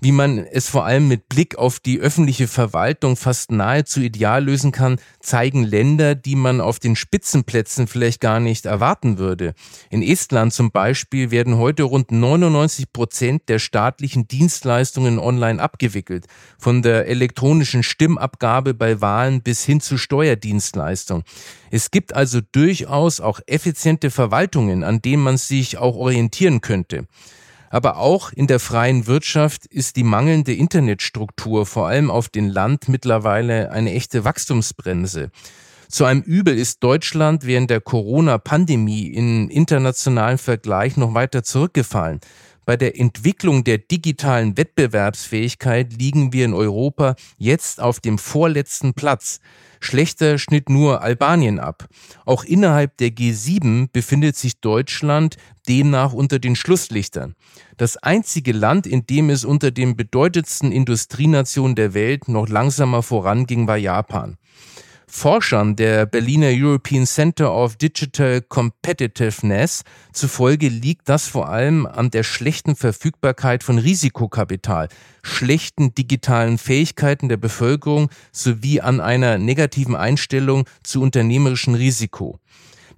Wie 0.00 0.12
man 0.12 0.38
es 0.38 0.68
vor 0.68 0.84
allem 0.84 1.08
mit 1.08 1.28
Blick 1.28 1.58
auf 1.58 1.80
die 1.80 1.98
öffentliche 1.98 2.46
Verwaltung 2.46 3.16
fast 3.16 3.50
nahezu 3.50 4.00
ideal 4.00 4.44
lösen 4.44 4.70
kann, 4.70 5.00
zeigen 5.18 5.64
Länder, 5.64 6.14
die 6.14 6.36
man 6.36 6.60
auf 6.60 6.78
den 6.78 6.94
Spitzenplätzen 6.94 7.88
vielleicht 7.88 8.20
gar 8.20 8.38
nicht 8.38 8.64
erwarten 8.64 9.18
würde. 9.18 9.54
In 9.90 10.02
Estland 10.02 10.52
zum 10.52 10.70
Beispiel 10.70 11.32
werden 11.32 11.56
heute 11.56 11.82
rund 11.82 12.12
99 12.12 12.92
Prozent 12.92 13.48
der 13.48 13.58
staatlichen 13.58 14.28
Dienstleistungen 14.28 15.18
online 15.18 15.60
abgewickelt 15.60 16.26
von 16.58 16.82
der 16.82 17.08
elektronischen 17.08 17.82
Stimmabgabe 17.82 18.74
bei 18.74 19.00
Wahlen 19.00 19.42
bis 19.42 19.64
hin 19.64 19.80
zu 19.80 19.98
Steuerdienstleistung. 19.98 21.24
Es 21.72 21.90
gibt 21.90 22.14
also 22.14 22.40
durchaus 22.52 23.18
auch 23.18 23.40
effiziente 23.48 24.12
Verwaltungen, 24.12 24.84
an 24.84 25.02
denen 25.02 25.24
man 25.24 25.38
sich 25.38 25.76
auch 25.76 25.96
orientieren 25.96 26.60
könnte. 26.60 27.08
Aber 27.70 27.98
auch 27.98 28.32
in 28.32 28.46
der 28.46 28.60
freien 28.60 29.06
Wirtschaft 29.06 29.66
ist 29.66 29.96
die 29.96 30.04
mangelnde 30.04 30.54
Internetstruktur 30.54 31.66
vor 31.66 31.88
allem 31.88 32.10
auf 32.10 32.28
dem 32.28 32.48
Land 32.48 32.88
mittlerweile 32.88 33.70
eine 33.70 33.92
echte 33.92 34.24
Wachstumsbremse. 34.24 35.30
Zu 35.88 36.04
einem 36.04 36.20
Übel 36.20 36.58
ist 36.58 36.82
Deutschland 36.82 37.46
während 37.46 37.70
der 37.70 37.80
Corona-Pandemie 37.80 39.06
im 39.08 39.48
internationalen 39.48 40.36
Vergleich 40.36 40.98
noch 40.98 41.14
weiter 41.14 41.42
zurückgefallen. 41.42 42.20
Bei 42.68 42.76
der 42.76 43.00
Entwicklung 43.00 43.64
der 43.64 43.78
digitalen 43.78 44.58
Wettbewerbsfähigkeit 44.58 45.90
liegen 45.98 46.34
wir 46.34 46.44
in 46.44 46.52
Europa 46.52 47.14
jetzt 47.38 47.80
auf 47.80 47.98
dem 47.98 48.18
vorletzten 48.18 48.92
Platz. 48.92 49.40
Schlechter 49.80 50.36
schnitt 50.36 50.68
nur 50.68 51.00
Albanien 51.00 51.60
ab. 51.60 51.88
Auch 52.26 52.44
innerhalb 52.44 52.98
der 52.98 53.08
G7 53.08 53.88
befindet 53.90 54.36
sich 54.36 54.60
Deutschland 54.60 55.38
demnach 55.66 56.12
unter 56.12 56.38
den 56.38 56.56
Schlusslichtern. 56.56 57.36
Das 57.78 57.96
einzige 57.96 58.52
Land, 58.52 58.86
in 58.86 59.06
dem 59.06 59.30
es 59.30 59.46
unter 59.46 59.70
den 59.70 59.96
bedeutendsten 59.96 60.70
Industrienationen 60.70 61.74
der 61.74 61.94
Welt 61.94 62.28
noch 62.28 62.50
langsamer 62.50 63.02
voranging, 63.02 63.66
war 63.66 63.78
Japan. 63.78 64.36
Forschern 65.10 65.74
der 65.74 66.04
Berliner 66.04 66.50
European 66.50 67.06
Center 67.06 67.52
of 67.52 67.76
Digital 67.76 68.42
Competitiveness 68.42 69.82
zufolge 70.12 70.68
liegt 70.68 71.08
das 71.08 71.26
vor 71.26 71.48
allem 71.48 71.86
an 71.86 72.10
der 72.10 72.22
schlechten 72.22 72.76
Verfügbarkeit 72.76 73.64
von 73.64 73.78
Risikokapital, 73.78 74.88
schlechten 75.22 75.94
digitalen 75.94 76.58
Fähigkeiten 76.58 77.30
der 77.30 77.38
Bevölkerung 77.38 78.10
sowie 78.32 78.82
an 78.82 79.00
einer 79.00 79.38
negativen 79.38 79.96
Einstellung 79.96 80.68
zu 80.82 81.00
unternehmerischem 81.00 81.74
Risiko. 81.74 82.38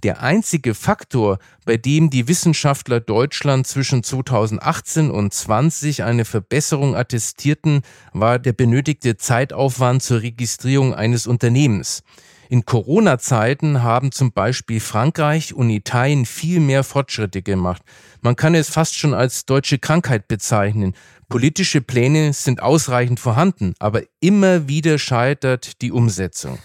Der 0.03 0.23
einzige 0.23 0.75
Faktor, 0.75 1.39
bei 1.67 1.77
dem 1.77 2.09
die 2.09 2.27
Wissenschaftler 2.27 3.01
Deutschland 3.01 3.67
zwischen 3.67 4.03
2018 4.03 5.11
und 5.11 5.35
20 5.35 6.05
eine 6.05 6.25
Verbesserung 6.25 6.97
attestierten, 6.97 7.83
war 8.15 8.39
der 8.39 8.55
benötigte 8.55 9.19
Zeitaufwand 9.19 10.03
zur 10.03 10.23
Registrierung 10.23 10.95
eines 10.95 11.27
Unternehmens. 11.27 12.03
In 12.49 12.65
Corona-Zeiten 12.65 13.83
haben 13.83 14.11
zum 14.11 14.33
Beispiel 14.33 14.81
Frankreich 14.81 15.53
und 15.53 15.69
Italien 15.69 16.25
viel 16.25 16.61
mehr 16.61 16.83
Fortschritte 16.83 17.43
gemacht. 17.43 17.83
Man 18.23 18.37
kann 18.37 18.55
es 18.55 18.71
fast 18.71 18.97
schon 18.97 19.13
als 19.13 19.45
deutsche 19.45 19.79
Krankheit 19.79 20.29
bezeichnen. 20.29 20.95
Politische 21.29 21.83
Pläne 21.83 22.33
sind 22.33 22.63
ausreichend 22.63 23.21
vorhanden, 23.21 23.75
aber 23.79 24.03
immer 24.21 24.67
wieder 24.67 24.99
scheitert 24.99 25.83
die 25.83 25.93
Umsetzung. 25.93 26.59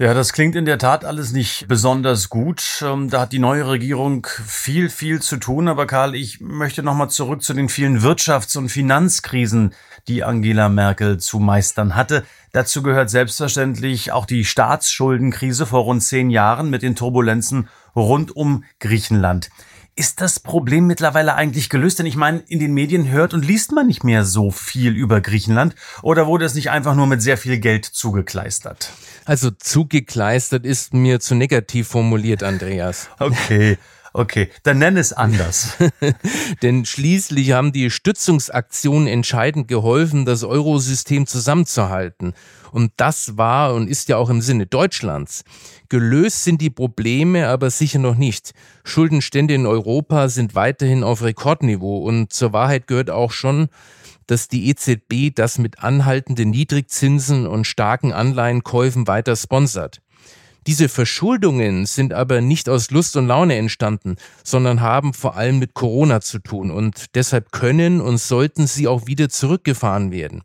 Ja, 0.00 0.14
das 0.14 0.32
klingt 0.32 0.56
in 0.56 0.64
der 0.64 0.78
Tat 0.78 1.04
alles 1.04 1.32
nicht 1.32 1.68
besonders 1.68 2.30
gut. 2.30 2.82
Ähm, 2.82 3.10
da 3.10 3.20
hat 3.20 3.32
die 3.32 3.38
neue 3.38 3.68
Regierung 3.68 4.26
viel, 4.46 4.88
viel 4.88 5.20
zu 5.20 5.36
tun. 5.36 5.68
Aber 5.68 5.86
Karl, 5.86 6.14
ich 6.14 6.40
möchte 6.40 6.82
nochmal 6.82 7.10
zurück 7.10 7.42
zu 7.42 7.52
den 7.52 7.68
vielen 7.68 8.00
Wirtschafts- 8.00 8.56
und 8.56 8.70
Finanzkrisen, 8.70 9.74
die 10.08 10.24
Angela 10.24 10.70
Merkel 10.70 11.18
zu 11.18 11.38
meistern 11.38 11.96
hatte. 11.96 12.24
Dazu 12.52 12.82
gehört 12.82 13.10
selbstverständlich 13.10 14.10
auch 14.10 14.24
die 14.24 14.46
Staatsschuldenkrise 14.46 15.66
vor 15.66 15.82
rund 15.82 16.02
zehn 16.02 16.30
Jahren 16.30 16.70
mit 16.70 16.80
den 16.80 16.96
Turbulenzen 16.96 17.68
rund 17.94 18.34
um 18.34 18.64
Griechenland. 18.78 19.50
Ist 20.00 20.22
das 20.22 20.40
Problem 20.40 20.86
mittlerweile 20.86 21.34
eigentlich 21.34 21.68
gelöst? 21.68 21.98
Denn 21.98 22.06
ich 22.06 22.16
meine, 22.16 22.42
in 22.48 22.58
den 22.58 22.72
Medien 22.72 23.10
hört 23.10 23.34
und 23.34 23.44
liest 23.44 23.70
man 23.70 23.86
nicht 23.86 24.02
mehr 24.02 24.24
so 24.24 24.50
viel 24.50 24.96
über 24.96 25.20
Griechenland. 25.20 25.74
Oder 26.00 26.26
wurde 26.26 26.46
es 26.46 26.54
nicht 26.54 26.70
einfach 26.70 26.94
nur 26.94 27.06
mit 27.06 27.20
sehr 27.20 27.36
viel 27.36 27.58
Geld 27.58 27.84
zugekleistert? 27.84 28.92
Also 29.26 29.50
zugekleistert 29.50 30.64
ist 30.64 30.94
mir 30.94 31.20
zu 31.20 31.34
negativ 31.34 31.88
formuliert, 31.88 32.42
Andreas. 32.42 33.10
Okay. 33.18 33.76
Okay, 34.14 34.50
dann 34.62 34.78
nenn 34.78 34.96
es 34.96 35.12
anders. 35.12 35.76
Denn 36.62 36.86
schließlich 36.86 37.52
haben 37.52 37.70
die 37.70 37.90
Stützungsaktionen 37.90 39.06
entscheidend 39.06 39.68
geholfen, 39.68 40.24
das 40.24 40.42
Eurosystem 40.44 41.26
zusammenzuhalten. 41.26 42.32
Und 42.72 42.92
das 42.96 43.36
war 43.36 43.74
und 43.74 43.88
ist 43.88 44.08
ja 44.08 44.16
auch 44.16 44.30
im 44.30 44.40
Sinne 44.40 44.66
Deutschlands. 44.66 45.44
Gelöst 45.88 46.44
sind 46.44 46.60
die 46.60 46.70
Probleme 46.70 47.48
aber 47.48 47.70
sicher 47.70 47.98
noch 47.98 48.16
nicht. 48.16 48.52
Schuldenstände 48.84 49.54
in 49.54 49.66
Europa 49.66 50.28
sind 50.28 50.54
weiterhin 50.54 51.02
auf 51.02 51.22
Rekordniveau 51.22 51.98
und 51.98 52.32
zur 52.32 52.52
Wahrheit 52.52 52.86
gehört 52.86 53.10
auch 53.10 53.32
schon, 53.32 53.68
dass 54.26 54.46
die 54.46 54.68
EZB 54.68 55.34
das 55.34 55.58
mit 55.58 55.82
anhaltenden 55.82 56.50
Niedrigzinsen 56.50 57.46
und 57.46 57.66
starken 57.66 58.12
Anleihenkäufen 58.12 59.08
weiter 59.08 59.34
sponsert. 59.34 60.00
Diese 60.66 60.88
Verschuldungen 60.88 61.86
sind 61.86 62.12
aber 62.12 62.40
nicht 62.40 62.68
aus 62.68 62.90
Lust 62.90 63.16
und 63.16 63.26
Laune 63.26 63.56
entstanden, 63.56 64.16
sondern 64.44 64.82
haben 64.82 65.14
vor 65.14 65.36
allem 65.36 65.58
mit 65.58 65.74
Corona 65.74 66.20
zu 66.20 66.38
tun 66.38 66.70
und 66.70 67.16
deshalb 67.16 67.50
können 67.50 68.00
und 68.00 68.18
sollten 68.18 68.66
sie 68.66 68.86
auch 68.86 69.06
wieder 69.06 69.30
zurückgefahren 69.30 70.12
werden. 70.12 70.42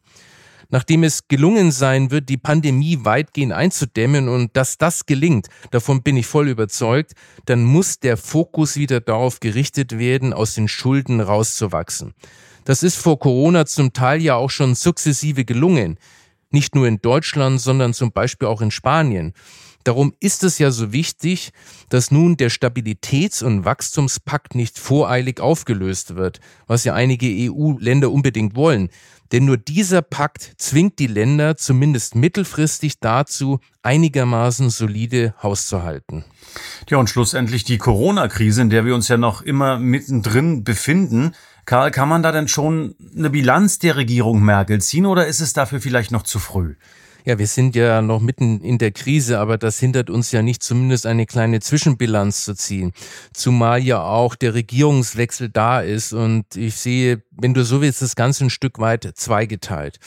Nachdem 0.69 1.04
es 1.04 1.28
gelungen 1.28 1.71
sein 1.71 2.12
wird, 2.12 2.30
die 2.30 2.38
Pandemie 2.38 2.99
weitgehend 3.04 3.54
einzudämmen 3.54 4.30
und 4.30 4.56
dass 4.58 4.78
das 4.78 5.06
gelingt, 5.06 5.47
davon 5.71 6.04
bin 6.04 6.17
ich 6.17 6.28
voll 6.28 6.47
überzeugt, 6.47 7.13
dann 7.45 7.63
muss 7.63 7.99
der 7.99 8.17
Fokus 8.17 8.75
wieder 8.75 9.01
darauf 9.01 9.39
gerichtet 9.39 9.97
werden, 9.97 10.34
aus 10.34 10.56
den 10.56 10.67
Schulden 10.67 11.21
rauszuwachsen. 11.21 12.13
Das 12.63 12.82
ist 12.82 12.95
vor 12.95 13.19
Corona 13.19 13.65
zum 13.65 13.93
Teil 13.93 14.21
ja 14.21 14.36
auch 14.36 14.49
schon 14.49 14.73
sukzessive 14.75 15.45
gelungen. 15.45 15.97
Nicht 16.49 16.73
nur 16.73 16.88
in 16.88 16.97
Deutschland, 16.97 17.62
sondern 17.62 17.93
zum 17.93 18.12
Beispiel 18.12 18.47
auch 18.47 18.62
in 18.62 18.71
Spanien. 18.71 19.34
Darum 19.86 20.15
ist 20.19 20.43
es 20.43 20.58
ja 20.58 20.71
so 20.71 20.91
wichtig, 20.91 21.51
dass 21.89 22.10
nun 22.10 22.38
der 22.38 22.49
Stabilitäts- 22.49 23.43
und 23.43 23.65
Wachstumspakt 23.65 24.56
nicht 24.56 24.80
voreilig 24.80 25.39
aufgelöst 25.39 26.15
wird, 26.15 26.39
was 26.65 26.86
ja 26.86 26.95
einige 26.95 27.28
EU-Länder 27.28 28.12
unbedingt 28.12 28.56
wollen. 28.56 28.89
Denn 29.32 29.46
nur 29.46 29.58
dieser 29.58 30.02
Pakt 30.02 30.54
zwingt 30.58 31.00
die 31.00 31.08
Länder 31.08 31.58
zumindest 31.58 32.16
mittelfristig 32.16 33.00
dazu, 33.00 33.60
einigermaßen 33.82 34.70
solide 34.70 35.34
hauszuhalten. 35.42 36.26
Ja, 36.90 36.98
und 36.98 37.10
schlussendlich 37.10 37.64
die 37.64 37.78
Corona-Krise, 37.78 38.62
in 38.62 38.70
der 38.70 38.86
wir 38.86 38.96
uns 38.96 39.08
ja 39.08 39.18
noch 39.18 39.42
immer 39.42 39.80
mittendrin 39.80 40.64
befinden. 40.64 41.34
Karl, 41.66 41.90
kann 41.90 42.08
man 42.08 42.22
da 42.22 42.32
denn 42.32 42.48
schon 42.48 42.96
eine 43.18 43.32
Bilanz 43.32 43.80
der 43.80 43.96
Regierung 43.96 44.44
Merkel 44.44 44.82
ziehen 44.82 45.08
oder 45.08 45.26
ist 45.26 45.40
es 45.40 45.54
dafür 45.54 45.82
vielleicht 45.82 46.12
noch 46.12 46.24
zu 46.24 46.38
früh? 46.38 46.76
Ja, 47.28 47.40
wir 47.40 47.48
sind 47.48 47.76
ja 47.76 48.04
noch 48.04 48.22
mitten 48.22 48.62
in 48.62 48.78
der 48.78 48.92
Krise, 48.92 49.40
aber 49.40 49.58
das 49.58 49.80
hindert 49.80 50.12
uns 50.12 50.32
ja 50.32 50.44
nicht, 50.44 50.62
zumindest 50.62 51.08
eine 51.08 51.26
kleine 51.26 51.60
Zwischenbilanz 51.60 52.46
zu 52.46 52.54
ziehen. 52.54 52.92
Zumal 53.34 53.82
ja 53.82 54.00
auch 54.04 54.36
der 54.36 54.54
Regierungswechsel 54.54 55.50
da 55.50 55.82
ist 55.82 56.14
und 56.14 56.56
ich 56.56 56.76
sehe, 56.76 57.24
wenn 57.32 57.56
du 57.56 57.66
so 57.66 57.82
willst, 57.82 58.04
das 58.04 58.16
Ganze 58.16 58.46
ein 58.46 58.52
Stück 58.52 58.78
weit 58.78 59.12
zweigeteilt. 59.16 59.98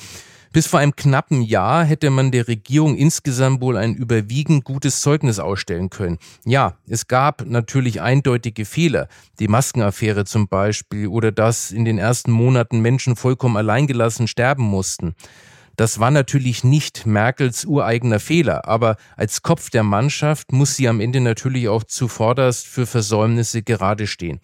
Bis 0.52 0.68
vor 0.68 0.78
einem 0.78 0.94
knappen 0.94 1.42
Jahr 1.42 1.84
hätte 1.84 2.08
man 2.10 2.30
der 2.30 2.46
Regierung 2.46 2.96
insgesamt 2.96 3.60
wohl 3.62 3.76
ein 3.76 3.94
überwiegend 3.96 4.62
gutes 4.62 5.00
Zeugnis 5.00 5.40
ausstellen 5.40 5.90
können. 5.90 6.18
Ja, 6.44 6.78
es 6.86 7.08
gab 7.08 7.44
natürlich 7.46 8.00
eindeutige 8.00 8.64
Fehler, 8.64 9.08
die 9.40 9.48
Maskenaffäre 9.48 10.24
zum 10.24 10.46
Beispiel 10.46 11.08
oder 11.08 11.32
dass 11.32 11.72
in 11.72 11.84
den 11.84 11.98
ersten 11.98 12.30
Monaten 12.30 12.78
Menschen 12.78 13.16
vollkommen 13.16 13.56
alleingelassen 13.56 14.28
sterben 14.28 14.62
mussten. 14.62 15.16
Das 15.78 16.00
war 16.00 16.10
natürlich 16.10 16.64
nicht 16.64 17.06
Merkels 17.06 17.64
ureigener 17.64 18.18
Fehler, 18.18 18.66
aber 18.66 18.96
als 19.16 19.42
Kopf 19.42 19.70
der 19.70 19.84
Mannschaft 19.84 20.50
muss 20.50 20.74
sie 20.74 20.88
am 20.88 20.98
Ende 20.98 21.20
natürlich 21.20 21.68
auch 21.68 21.84
zuvorderst 21.84 22.66
für 22.66 22.84
Versäumnisse 22.84 23.62
gerade 23.62 24.08
stehen. 24.08 24.40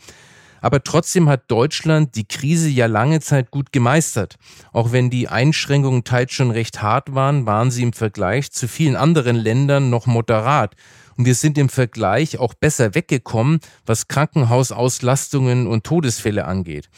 Aber 0.61 0.85
trotzdem 0.85 1.29
hat 1.29 1.51
Deutschland 1.51 2.15
die 2.15 2.29
Krise 2.29 2.69
ja 2.69 2.87
lange 2.87 3.19
Zeit 3.19 3.51
gut 3.51 3.73
gemeistert. 3.73 4.37
Auch 4.73 4.93
wenn 4.93 5.11
die 5.11 5.27
Einschränkungen 5.27 6.05
teils 6.05 6.33
schon 6.33 6.53
recht 6.53 6.83
hart 6.83 7.17
waren, 7.17 7.47
waren 7.47 7.73
sie 7.73 7.83
im 7.83 7.95
Vergleich 7.95 8.53
zu 8.53 8.69
vielen 8.69 8.95
anderen 8.95 9.35
Ländern 9.35 9.91
noch 9.91 10.07
moderat. 10.07 10.77
Und 11.17 11.27
wir 11.27 11.35
sind 11.35 11.59
im 11.59 11.69
Vergleich 11.69 12.39
auch 12.39 12.55
besser 12.55 12.95
weggekommen, 12.95 13.61
was 13.87 14.09
Krankenhausauslastungen 14.09 15.67
und 15.67 15.85
Todesfälle 15.85 16.45
angeht. 16.45 16.89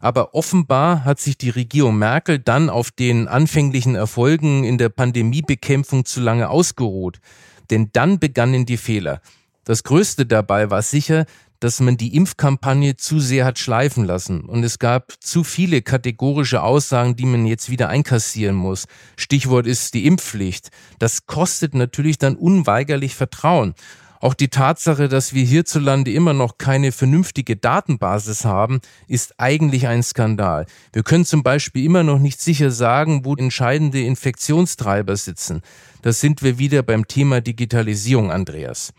Aber 0.00 0.34
offenbar 0.34 1.04
hat 1.04 1.20
sich 1.20 1.36
die 1.36 1.50
Regierung 1.50 1.98
Merkel 1.98 2.38
dann 2.38 2.70
auf 2.70 2.90
den 2.90 3.28
anfänglichen 3.28 3.94
Erfolgen 3.94 4.64
in 4.64 4.78
der 4.78 4.88
Pandemiebekämpfung 4.88 6.04
zu 6.04 6.20
lange 6.20 6.50
ausgeruht. 6.50 7.18
Denn 7.70 7.90
dann 7.92 8.18
begannen 8.18 8.66
die 8.66 8.76
Fehler. 8.76 9.20
Das 9.64 9.82
Größte 9.82 10.26
dabei 10.26 10.70
war 10.70 10.82
sicher, 10.82 11.24
dass 11.64 11.80
man 11.80 11.96
die 11.96 12.14
Impfkampagne 12.14 12.94
zu 12.96 13.20
sehr 13.20 13.46
hat 13.46 13.58
schleifen 13.58 14.04
lassen 14.04 14.42
und 14.42 14.62
es 14.64 14.78
gab 14.78 15.14
zu 15.20 15.44
viele 15.44 15.80
kategorische 15.80 16.62
Aussagen, 16.62 17.16
die 17.16 17.24
man 17.24 17.46
jetzt 17.46 17.70
wieder 17.70 17.88
einkassieren 17.88 18.54
muss. 18.54 18.84
Stichwort 19.16 19.66
ist 19.66 19.94
die 19.94 20.04
Impfpflicht. 20.04 20.68
Das 20.98 21.24
kostet 21.24 21.74
natürlich 21.74 22.18
dann 22.18 22.36
unweigerlich 22.36 23.14
Vertrauen. 23.14 23.72
Auch 24.20 24.34
die 24.34 24.48
Tatsache, 24.48 25.08
dass 25.08 25.32
wir 25.32 25.42
hierzulande 25.42 26.12
immer 26.12 26.34
noch 26.34 26.58
keine 26.58 26.92
vernünftige 26.92 27.56
Datenbasis 27.56 28.44
haben, 28.44 28.80
ist 29.08 29.40
eigentlich 29.40 29.86
ein 29.86 30.02
Skandal. 30.02 30.66
Wir 30.92 31.02
können 31.02 31.24
zum 31.24 31.42
Beispiel 31.42 31.86
immer 31.86 32.02
noch 32.02 32.18
nicht 32.18 32.42
sicher 32.42 32.70
sagen, 32.72 33.24
wo 33.24 33.34
entscheidende 33.36 34.02
Infektionstreiber 34.02 35.16
sitzen. 35.16 35.62
Da 36.02 36.12
sind 36.12 36.42
wir 36.42 36.58
wieder 36.58 36.82
beim 36.82 37.08
Thema 37.08 37.40
Digitalisierung, 37.40 38.30
Andreas. 38.30 38.92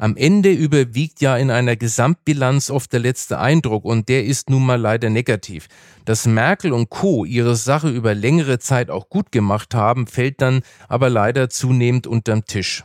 Am 0.00 0.16
Ende 0.16 0.52
überwiegt 0.52 1.20
ja 1.20 1.36
in 1.36 1.50
einer 1.50 1.74
Gesamtbilanz 1.74 2.70
oft 2.70 2.92
der 2.92 3.00
letzte 3.00 3.40
Eindruck 3.40 3.84
und 3.84 4.08
der 4.08 4.24
ist 4.24 4.48
nun 4.48 4.64
mal 4.64 4.80
leider 4.80 5.10
negativ. 5.10 5.66
Dass 6.04 6.24
Merkel 6.24 6.72
und 6.72 6.88
Co. 6.88 7.24
ihre 7.24 7.56
Sache 7.56 7.88
über 7.88 8.14
längere 8.14 8.60
Zeit 8.60 8.90
auch 8.90 9.08
gut 9.08 9.32
gemacht 9.32 9.74
haben, 9.74 10.06
fällt 10.06 10.40
dann 10.40 10.62
aber 10.86 11.10
leider 11.10 11.50
zunehmend 11.50 12.06
unterm 12.06 12.44
Tisch. 12.44 12.84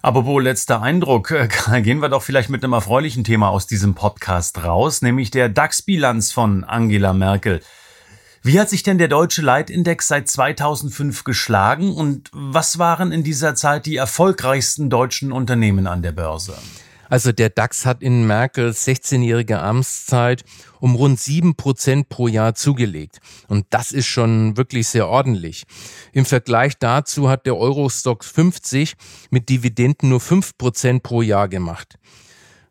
Aber 0.00 0.24
wo 0.24 0.38
letzter 0.38 0.80
Eindruck, 0.80 1.34
gehen 1.82 2.00
wir 2.00 2.08
doch 2.08 2.22
vielleicht 2.22 2.48
mit 2.48 2.64
einem 2.64 2.72
erfreulichen 2.72 3.24
Thema 3.24 3.50
aus 3.50 3.66
diesem 3.66 3.94
Podcast 3.94 4.64
raus, 4.64 5.02
nämlich 5.02 5.30
der 5.30 5.50
DAX-Bilanz 5.50 6.32
von 6.32 6.64
Angela 6.64 7.12
Merkel. 7.12 7.60
Wie 8.48 8.58
hat 8.58 8.70
sich 8.70 8.82
denn 8.82 8.96
der 8.96 9.08
deutsche 9.08 9.42
Leitindex 9.42 10.08
seit 10.08 10.26
2005 10.26 11.24
geschlagen 11.24 11.92
und 11.92 12.30
was 12.32 12.78
waren 12.78 13.12
in 13.12 13.22
dieser 13.22 13.54
Zeit 13.54 13.84
die 13.84 13.96
erfolgreichsten 13.96 14.88
deutschen 14.88 15.32
Unternehmen 15.32 15.86
an 15.86 16.00
der 16.00 16.12
Börse? 16.12 16.56
Also 17.10 17.30
der 17.32 17.50
DAX 17.50 17.84
hat 17.84 18.00
in 18.00 18.26
Merkels 18.26 18.88
16-jähriger 18.88 19.58
Amtszeit 19.58 20.44
um 20.80 20.94
rund 20.94 21.20
sieben 21.20 21.56
Prozent 21.56 22.08
pro 22.08 22.26
Jahr 22.26 22.54
zugelegt. 22.54 23.18
Und 23.48 23.66
das 23.68 23.92
ist 23.92 24.06
schon 24.06 24.56
wirklich 24.56 24.88
sehr 24.88 25.08
ordentlich. 25.08 25.64
Im 26.14 26.24
Vergleich 26.24 26.78
dazu 26.78 27.28
hat 27.28 27.44
der 27.44 27.58
Eurostox 27.58 28.30
50 28.30 28.94
mit 29.28 29.50
Dividenden 29.50 30.08
nur 30.08 30.20
fünf 30.20 30.56
Prozent 30.56 31.02
pro 31.02 31.20
Jahr 31.20 31.48
gemacht. 31.48 31.98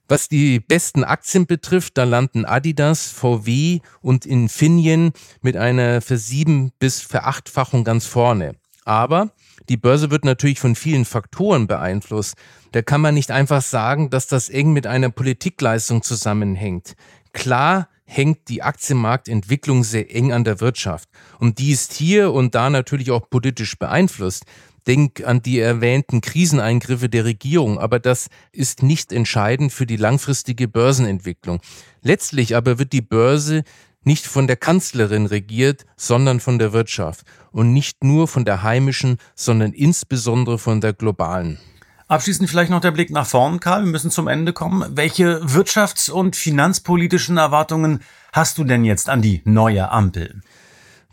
Was 0.09 0.29
die 0.29 0.61
besten 0.61 1.03
Aktien 1.03 1.47
betrifft, 1.47 1.97
da 1.97 2.05
landen 2.05 2.45
Adidas, 2.45 3.07
VW 3.07 3.79
und 4.01 4.25
Infineon 4.25 5.11
mit 5.41 5.57
einer 5.57 6.01
Versieben- 6.01 6.71
bis 6.79 7.01
Verachtfachung 7.01 7.83
ganz 7.83 8.05
vorne. 8.05 8.55
Aber 8.85 9.31
die 9.67 9.75
Börse 9.75 10.09
wird 10.09 10.23
natürlich 10.23 10.61
von 10.61 10.75
vielen 10.75 11.03
Faktoren 11.03 11.67
beeinflusst. 11.67 12.35
Da 12.71 12.81
kann 12.81 13.01
man 13.01 13.15
nicht 13.15 13.31
einfach 13.31 13.61
sagen, 13.61 14.09
dass 14.09 14.27
das 14.27 14.47
eng 14.47 14.71
mit 14.71 14.87
einer 14.87 15.09
Politikleistung 15.09 16.03
zusammenhängt. 16.03 16.95
Klar 17.33 17.89
hängt 18.05 18.47
die 18.47 18.63
Aktienmarktentwicklung 18.63 19.83
sehr 19.83 20.15
eng 20.15 20.31
an 20.31 20.45
der 20.45 20.61
Wirtschaft. 20.61 21.09
Und 21.39 21.59
die 21.59 21.71
ist 21.71 21.91
hier 21.91 22.31
und 22.31 22.55
da 22.55 22.69
natürlich 22.69 23.11
auch 23.11 23.29
politisch 23.29 23.77
beeinflusst. 23.77 24.45
Denk 24.87 25.25
an 25.25 25.41
die 25.41 25.59
erwähnten 25.59 26.21
Kriseneingriffe 26.21 27.09
der 27.09 27.25
Regierung, 27.25 27.77
aber 27.77 27.99
das 27.99 28.29
ist 28.53 28.83
nicht 28.83 29.11
entscheidend 29.11 29.73
für 29.73 29.85
die 29.85 29.97
langfristige 29.97 30.67
Börsenentwicklung. 30.67 31.59
Letztlich 32.01 32.55
aber 32.55 32.79
wird 32.79 32.93
die 32.93 33.01
Börse 33.01 33.63
nicht 34.03 34.25
von 34.25 34.47
der 34.47 34.55
Kanzlerin 34.55 35.25
regiert, 35.25 35.85
sondern 35.97 36.39
von 36.39 36.57
der 36.57 36.71
Wirtschaft 36.71 37.25
und 37.51 37.73
nicht 37.73 38.03
nur 38.03 38.29
von 38.29 38.45
der 38.45 38.63
heimischen, 38.63 39.17
sondern 39.35 39.73
insbesondere 39.73 40.57
von 40.57 40.79
der 40.79 40.93
globalen. 40.93 41.59
Abschließend 42.07 42.49
vielleicht 42.49 42.71
noch 42.71 42.79
der 42.79 42.91
Blick 42.91 43.11
nach 43.11 43.27
vorn, 43.27 43.59
Karl. 43.59 43.83
Wir 43.83 43.91
müssen 43.91 44.11
zum 44.11 44.29
Ende 44.29 44.53
kommen. 44.53 44.95
Welche 44.95 45.41
wirtschafts- 45.43 46.09
und 46.09 46.37
finanzpolitischen 46.37 47.35
Erwartungen 47.35 47.99
hast 48.31 48.57
du 48.57 48.63
denn 48.63 48.85
jetzt 48.85 49.09
an 49.09 49.21
die 49.21 49.41
neue 49.43 49.91
Ampel? 49.91 50.41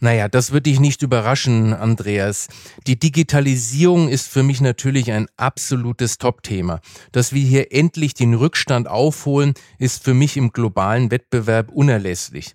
Naja, 0.05 0.29
das 0.29 0.53
wird 0.53 0.67
dich 0.67 0.81
nicht 0.81 1.01
überraschen, 1.01 1.73
Andreas. 1.73 2.49
Die 2.87 2.99
Digitalisierung 2.99 4.11
ist 4.11 4.29
für 4.29 4.43
mich 4.43 4.61
natürlich 4.61 5.11
ein 5.13 5.29
absolutes 5.39 6.19
Top-Thema. 6.19 6.83
Dass 7.13 7.33
wir 7.33 7.41
hier 7.41 7.73
endlich 7.73 8.13
den 8.13 8.35
Rückstand 8.35 8.87
aufholen, 8.87 9.55
ist 9.79 10.05
für 10.05 10.13
mich 10.13 10.37
im 10.37 10.53
globalen 10.53 11.11
Wettbewerb 11.11 11.71
unerlässlich. 11.71 12.55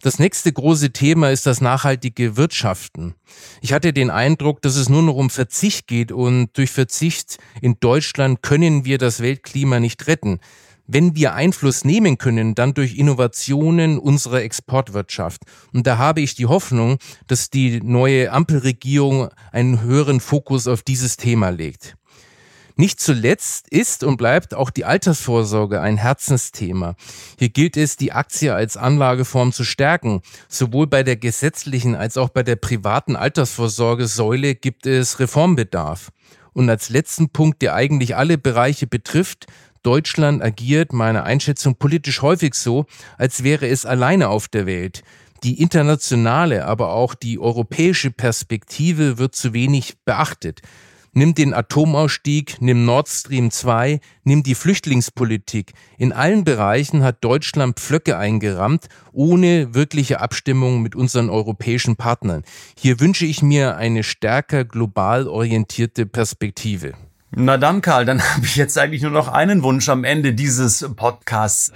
Das 0.00 0.20
nächste 0.20 0.52
große 0.52 0.92
Thema 0.92 1.32
ist 1.32 1.44
das 1.44 1.60
nachhaltige 1.60 2.36
Wirtschaften. 2.36 3.16
Ich 3.60 3.72
hatte 3.72 3.92
den 3.92 4.10
Eindruck, 4.10 4.62
dass 4.62 4.76
es 4.76 4.88
nur 4.88 5.02
noch 5.02 5.16
um 5.16 5.28
Verzicht 5.28 5.88
geht 5.88 6.12
und 6.12 6.56
durch 6.56 6.70
Verzicht 6.70 7.38
in 7.60 7.80
Deutschland 7.80 8.42
können 8.42 8.84
wir 8.84 8.98
das 8.98 9.18
Weltklima 9.18 9.80
nicht 9.80 10.06
retten. 10.06 10.38
Wenn 10.86 11.16
wir 11.16 11.34
Einfluss 11.34 11.84
nehmen 11.84 12.18
können, 12.18 12.54
dann 12.54 12.74
durch 12.74 12.96
Innovationen 12.96 13.98
unserer 13.98 14.42
Exportwirtschaft. 14.42 15.42
Und 15.72 15.86
da 15.86 15.98
habe 15.98 16.20
ich 16.20 16.34
die 16.34 16.46
Hoffnung, 16.46 16.98
dass 17.26 17.50
die 17.50 17.80
neue 17.80 18.30
Ampelregierung 18.30 19.28
einen 19.50 19.82
höheren 19.82 20.20
Fokus 20.20 20.68
auf 20.68 20.82
dieses 20.82 21.16
Thema 21.16 21.50
legt. 21.50 21.96
Nicht 22.78 23.00
zuletzt 23.00 23.68
ist 23.70 24.04
und 24.04 24.18
bleibt 24.18 24.52
auch 24.52 24.68
die 24.68 24.84
Altersvorsorge 24.84 25.80
ein 25.80 25.96
Herzensthema. 25.96 26.94
Hier 27.38 27.48
gilt 27.48 27.78
es, 27.78 27.96
die 27.96 28.12
Aktie 28.12 28.54
als 28.54 28.76
Anlageform 28.76 29.52
zu 29.52 29.64
stärken. 29.64 30.20
Sowohl 30.46 30.86
bei 30.86 31.02
der 31.02 31.16
gesetzlichen 31.16 31.94
als 31.94 32.18
auch 32.18 32.28
bei 32.28 32.42
der 32.42 32.56
privaten 32.56 33.16
Altersvorsorgesäule 33.16 34.54
gibt 34.54 34.84
es 34.84 35.18
Reformbedarf. 35.20 36.10
Und 36.52 36.68
als 36.68 36.90
letzten 36.90 37.30
Punkt, 37.30 37.62
der 37.62 37.74
eigentlich 37.74 38.14
alle 38.14 38.36
Bereiche 38.36 38.86
betrifft, 38.86 39.46
Deutschland 39.86 40.42
agiert 40.42 40.92
meiner 40.92 41.22
Einschätzung 41.22 41.76
politisch 41.76 42.20
häufig 42.20 42.54
so, 42.54 42.86
als 43.18 43.44
wäre 43.44 43.68
es 43.68 43.86
alleine 43.86 44.30
auf 44.30 44.48
der 44.48 44.66
Welt. 44.66 45.04
Die 45.44 45.62
internationale, 45.62 46.64
aber 46.64 46.92
auch 46.92 47.14
die 47.14 47.38
europäische 47.38 48.10
Perspektive 48.10 49.18
wird 49.18 49.36
zu 49.36 49.52
wenig 49.52 49.94
beachtet. 50.04 50.60
Nimm 51.12 51.36
den 51.36 51.54
Atomausstieg, 51.54 52.56
nimm 52.60 52.84
Nord 52.84 53.08
Stream 53.08 53.52
2, 53.52 54.00
nimm 54.24 54.42
die 54.42 54.56
Flüchtlingspolitik. 54.56 55.72
In 55.98 56.12
allen 56.12 56.42
Bereichen 56.42 57.04
hat 57.04 57.22
Deutschland 57.22 57.78
Pflöcke 57.78 58.18
eingerammt, 58.18 58.88
ohne 59.12 59.72
wirkliche 59.72 60.20
Abstimmung 60.20 60.82
mit 60.82 60.96
unseren 60.96 61.30
europäischen 61.30 61.94
Partnern. 61.94 62.42
Hier 62.76 62.98
wünsche 62.98 63.24
ich 63.24 63.40
mir 63.40 63.76
eine 63.76 64.02
stärker 64.02 64.64
global 64.64 65.28
orientierte 65.28 66.06
Perspektive. 66.06 66.94
Na 67.38 67.58
dann, 67.58 67.82
Karl, 67.82 68.06
dann 68.06 68.22
habe 68.34 68.46
ich 68.46 68.56
jetzt 68.56 68.78
eigentlich 68.78 69.02
nur 69.02 69.10
noch 69.10 69.28
einen 69.28 69.62
Wunsch 69.62 69.90
am 69.90 70.04
Ende 70.04 70.32
dieses 70.32 70.88
Podcasts. 70.96 71.70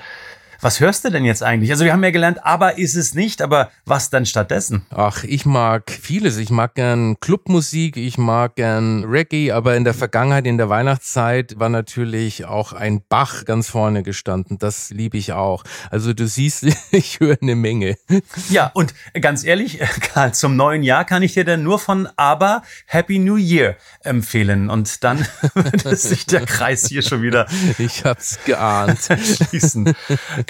Was 0.62 0.78
hörst 0.78 1.06
du 1.06 1.10
denn 1.10 1.24
jetzt 1.24 1.42
eigentlich? 1.42 1.70
Also 1.70 1.86
wir 1.86 1.92
haben 1.94 2.04
ja 2.04 2.10
gelernt, 2.10 2.44
aber 2.44 2.76
ist 2.76 2.94
es 2.94 3.14
nicht, 3.14 3.40
aber 3.40 3.70
was 3.86 4.10
dann 4.10 4.26
stattdessen? 4.26 4.84
Ach, 4.90 5.24
ich 5.24 5.46
mag 5.46 5.90
vieles. 5.90 6.36
Ich 6.36 6.50
mag 6.50 6.74
gern 6.74 7.18
Clubmusik, 7.18 7.96
ich 7.96 8.18
mag 8.18 8.56
gern 8.56 9.04
Reggae, 9.04 9.52
aber 9.52 9.76
in 9.76 9.84
der 9.84 9.94
Vergangenheit, 9.94 10.46
in 10.46 10.58
der 10.58 10.68
Weihnachtszeit 10.68 11.58
war 11.58 11.70
natürlich 11.70 12.44
auch 12.44 12.74
ein 12.74 13.00
Bach 13.08 13.46
ganz 13.46 13.70
vorne 13.70 14.02
gestanden. 14.02 14.58
Das 14.58 14.90
liebe 14.90 15.16
ich 15.16 15.32
auch. 15.32 15.64
Also 15.90 16.12
du 16.12 16.26
siehst, 16.26 16.66
ich 16.90 17.20
höre 17.20 17.38
eine 17.40 17.56
Menge. 17.56 17.96
Ja, 18.50 18.70
und 18.74 18.92
ganz 19.18 19.44
ehrlich, 19.44 19.78
Karl, 20.12 20.34
zum 20.34 20.56
neuen 20.56 20.82
Jahr 20.82 21.06
kann 21.06 21.22
ich 21.22 21.32
dir 21.32 21.46
dann 21.46 21.62
nur 21.62 21.78
von 21.78 22.06
aber 22.16 22.62
Happy 22.84 23.18
New 23.18 23.36
Year 23.36 23.76
empfehlen. 24.04 24.68
Und 24.68 25.04
dann 25.04 25.26
wird 25.54 25.98
sich 25.98 26.26
der 26.26 26.44
Kreis 26.44 26.86
hier 26.86 27.00
schon 27.00 27.22
wieder. 27.22 27.46
Ich 27.78 28.04
hab's 28.04 28.38
geahnt. 28.44 29.08
schließen. 29.48 29.94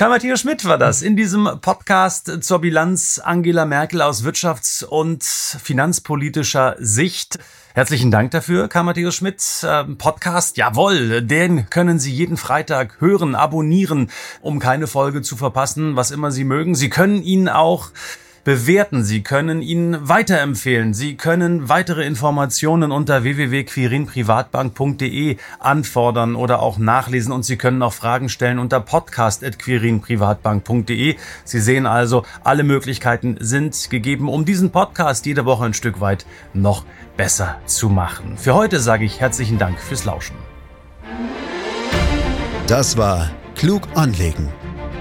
Karl-Matthias 0.00 0.40
Schmidt 0.40 0.64
war 0.64 0.78
das 0.78 1.02
in 1.02 1.14
diesem 1.14 1.46
Podcast 1.60 2.42
zur 2.42 2.62
Bilanz 2.62 3.20
Angela 3.22 3.66
Merkel 3.66 4.00
aus 4.00 4.24
wirtschafts- 4.24 4.82
und 4.82 5.22
finanzpolitischer 5.22 6.76
Sicht. 6.78 7.38
Herzlichen 7.74 8.10
Dank 8.10 8.30
dafür, 8.30 8.68
Karl-Matthias 8.68 9.14
Schmidt. 9.14 9.44
Ähm, 9.62 9.98
Podcast, 9.98 10.56
jawohl, 10.56 11.20
den 11.20 11.68
können 11.68 11.98
Sie 11.98 12.12
jeden 12.12 12.38
Freitag 12.38 13.02
hören, 13.02 13.34
abonnieren, 13.34 14.10
um 14.40 14.58
keine 14.58 14.86
Folge 14.86 15.20
zu 15.20 15.36
verpassen, 15.36 15.96
was 15.96 16.12
immer 16.12 16.30
Sie 16.30 16.44
mögen. 16.44 16.74
Sie 16.74 16.88
können 16.88 17.22
ihn 17.22 17.50
auch 17.50 17.90
bewerten. 18.44 19.03
Sie 19.05 19.22
können 19.22 19.62
ihn 19.62 19.96
weiterempfehlen. 20.00 20.92
Sie 20.94 21.16
können 21.16 21.68
weitere 21.68 22.05
Informationen 22.05 22.90
unter 22.92 23.22
www.quirinprivatbank.de 23.22 25.37
anfordern 25.59 26.37
oder 26.37 26.62
auch 26.62 26.79
nachlesen 26.79 27.33
und 27.33 27.44
Sie 27.44 27.57
können 27.57 27.83
auch 27.83 27.92
Fragen 27.92 28.29
stellen 28.29 28.59
unter 28.59 28.81
podcast.quirinprivatbank.de. 28.81 31.16
Sie 31.44 31.61
sehen 31.61 31.87
also, 31.87 32.24
alle 32.44 32.64
Möglichkeiten 32.64 33.37
sind 33.40 33.90
gegeben, 33.90 34.29
um 34.29 34.44
diesen 34.44 34.70
Podcast 34.70 35.26
jede 35.26 35.44
Woche 35.44 35.64
ein 35.64 35.74
Stück 35.74 36.00
weit 36.00 36.26
noch 36.55 36.85
besser 37.16 37.59
zu 37.66 37.88
machen. 37.88 38.37
Für 38.37 38.55
heute 38.55 38.79
sage 38.81 39.05
ich 39.05 39.20
herzlichen 39.20 39.59
Dank 39.59 39.81
fürs 39.81 40.05
Lauschen. 40.05 40.37
Das 42.66 42.96
war 42.96 43.31
Klug 43.57 43.88
anlegen 43.94 44.48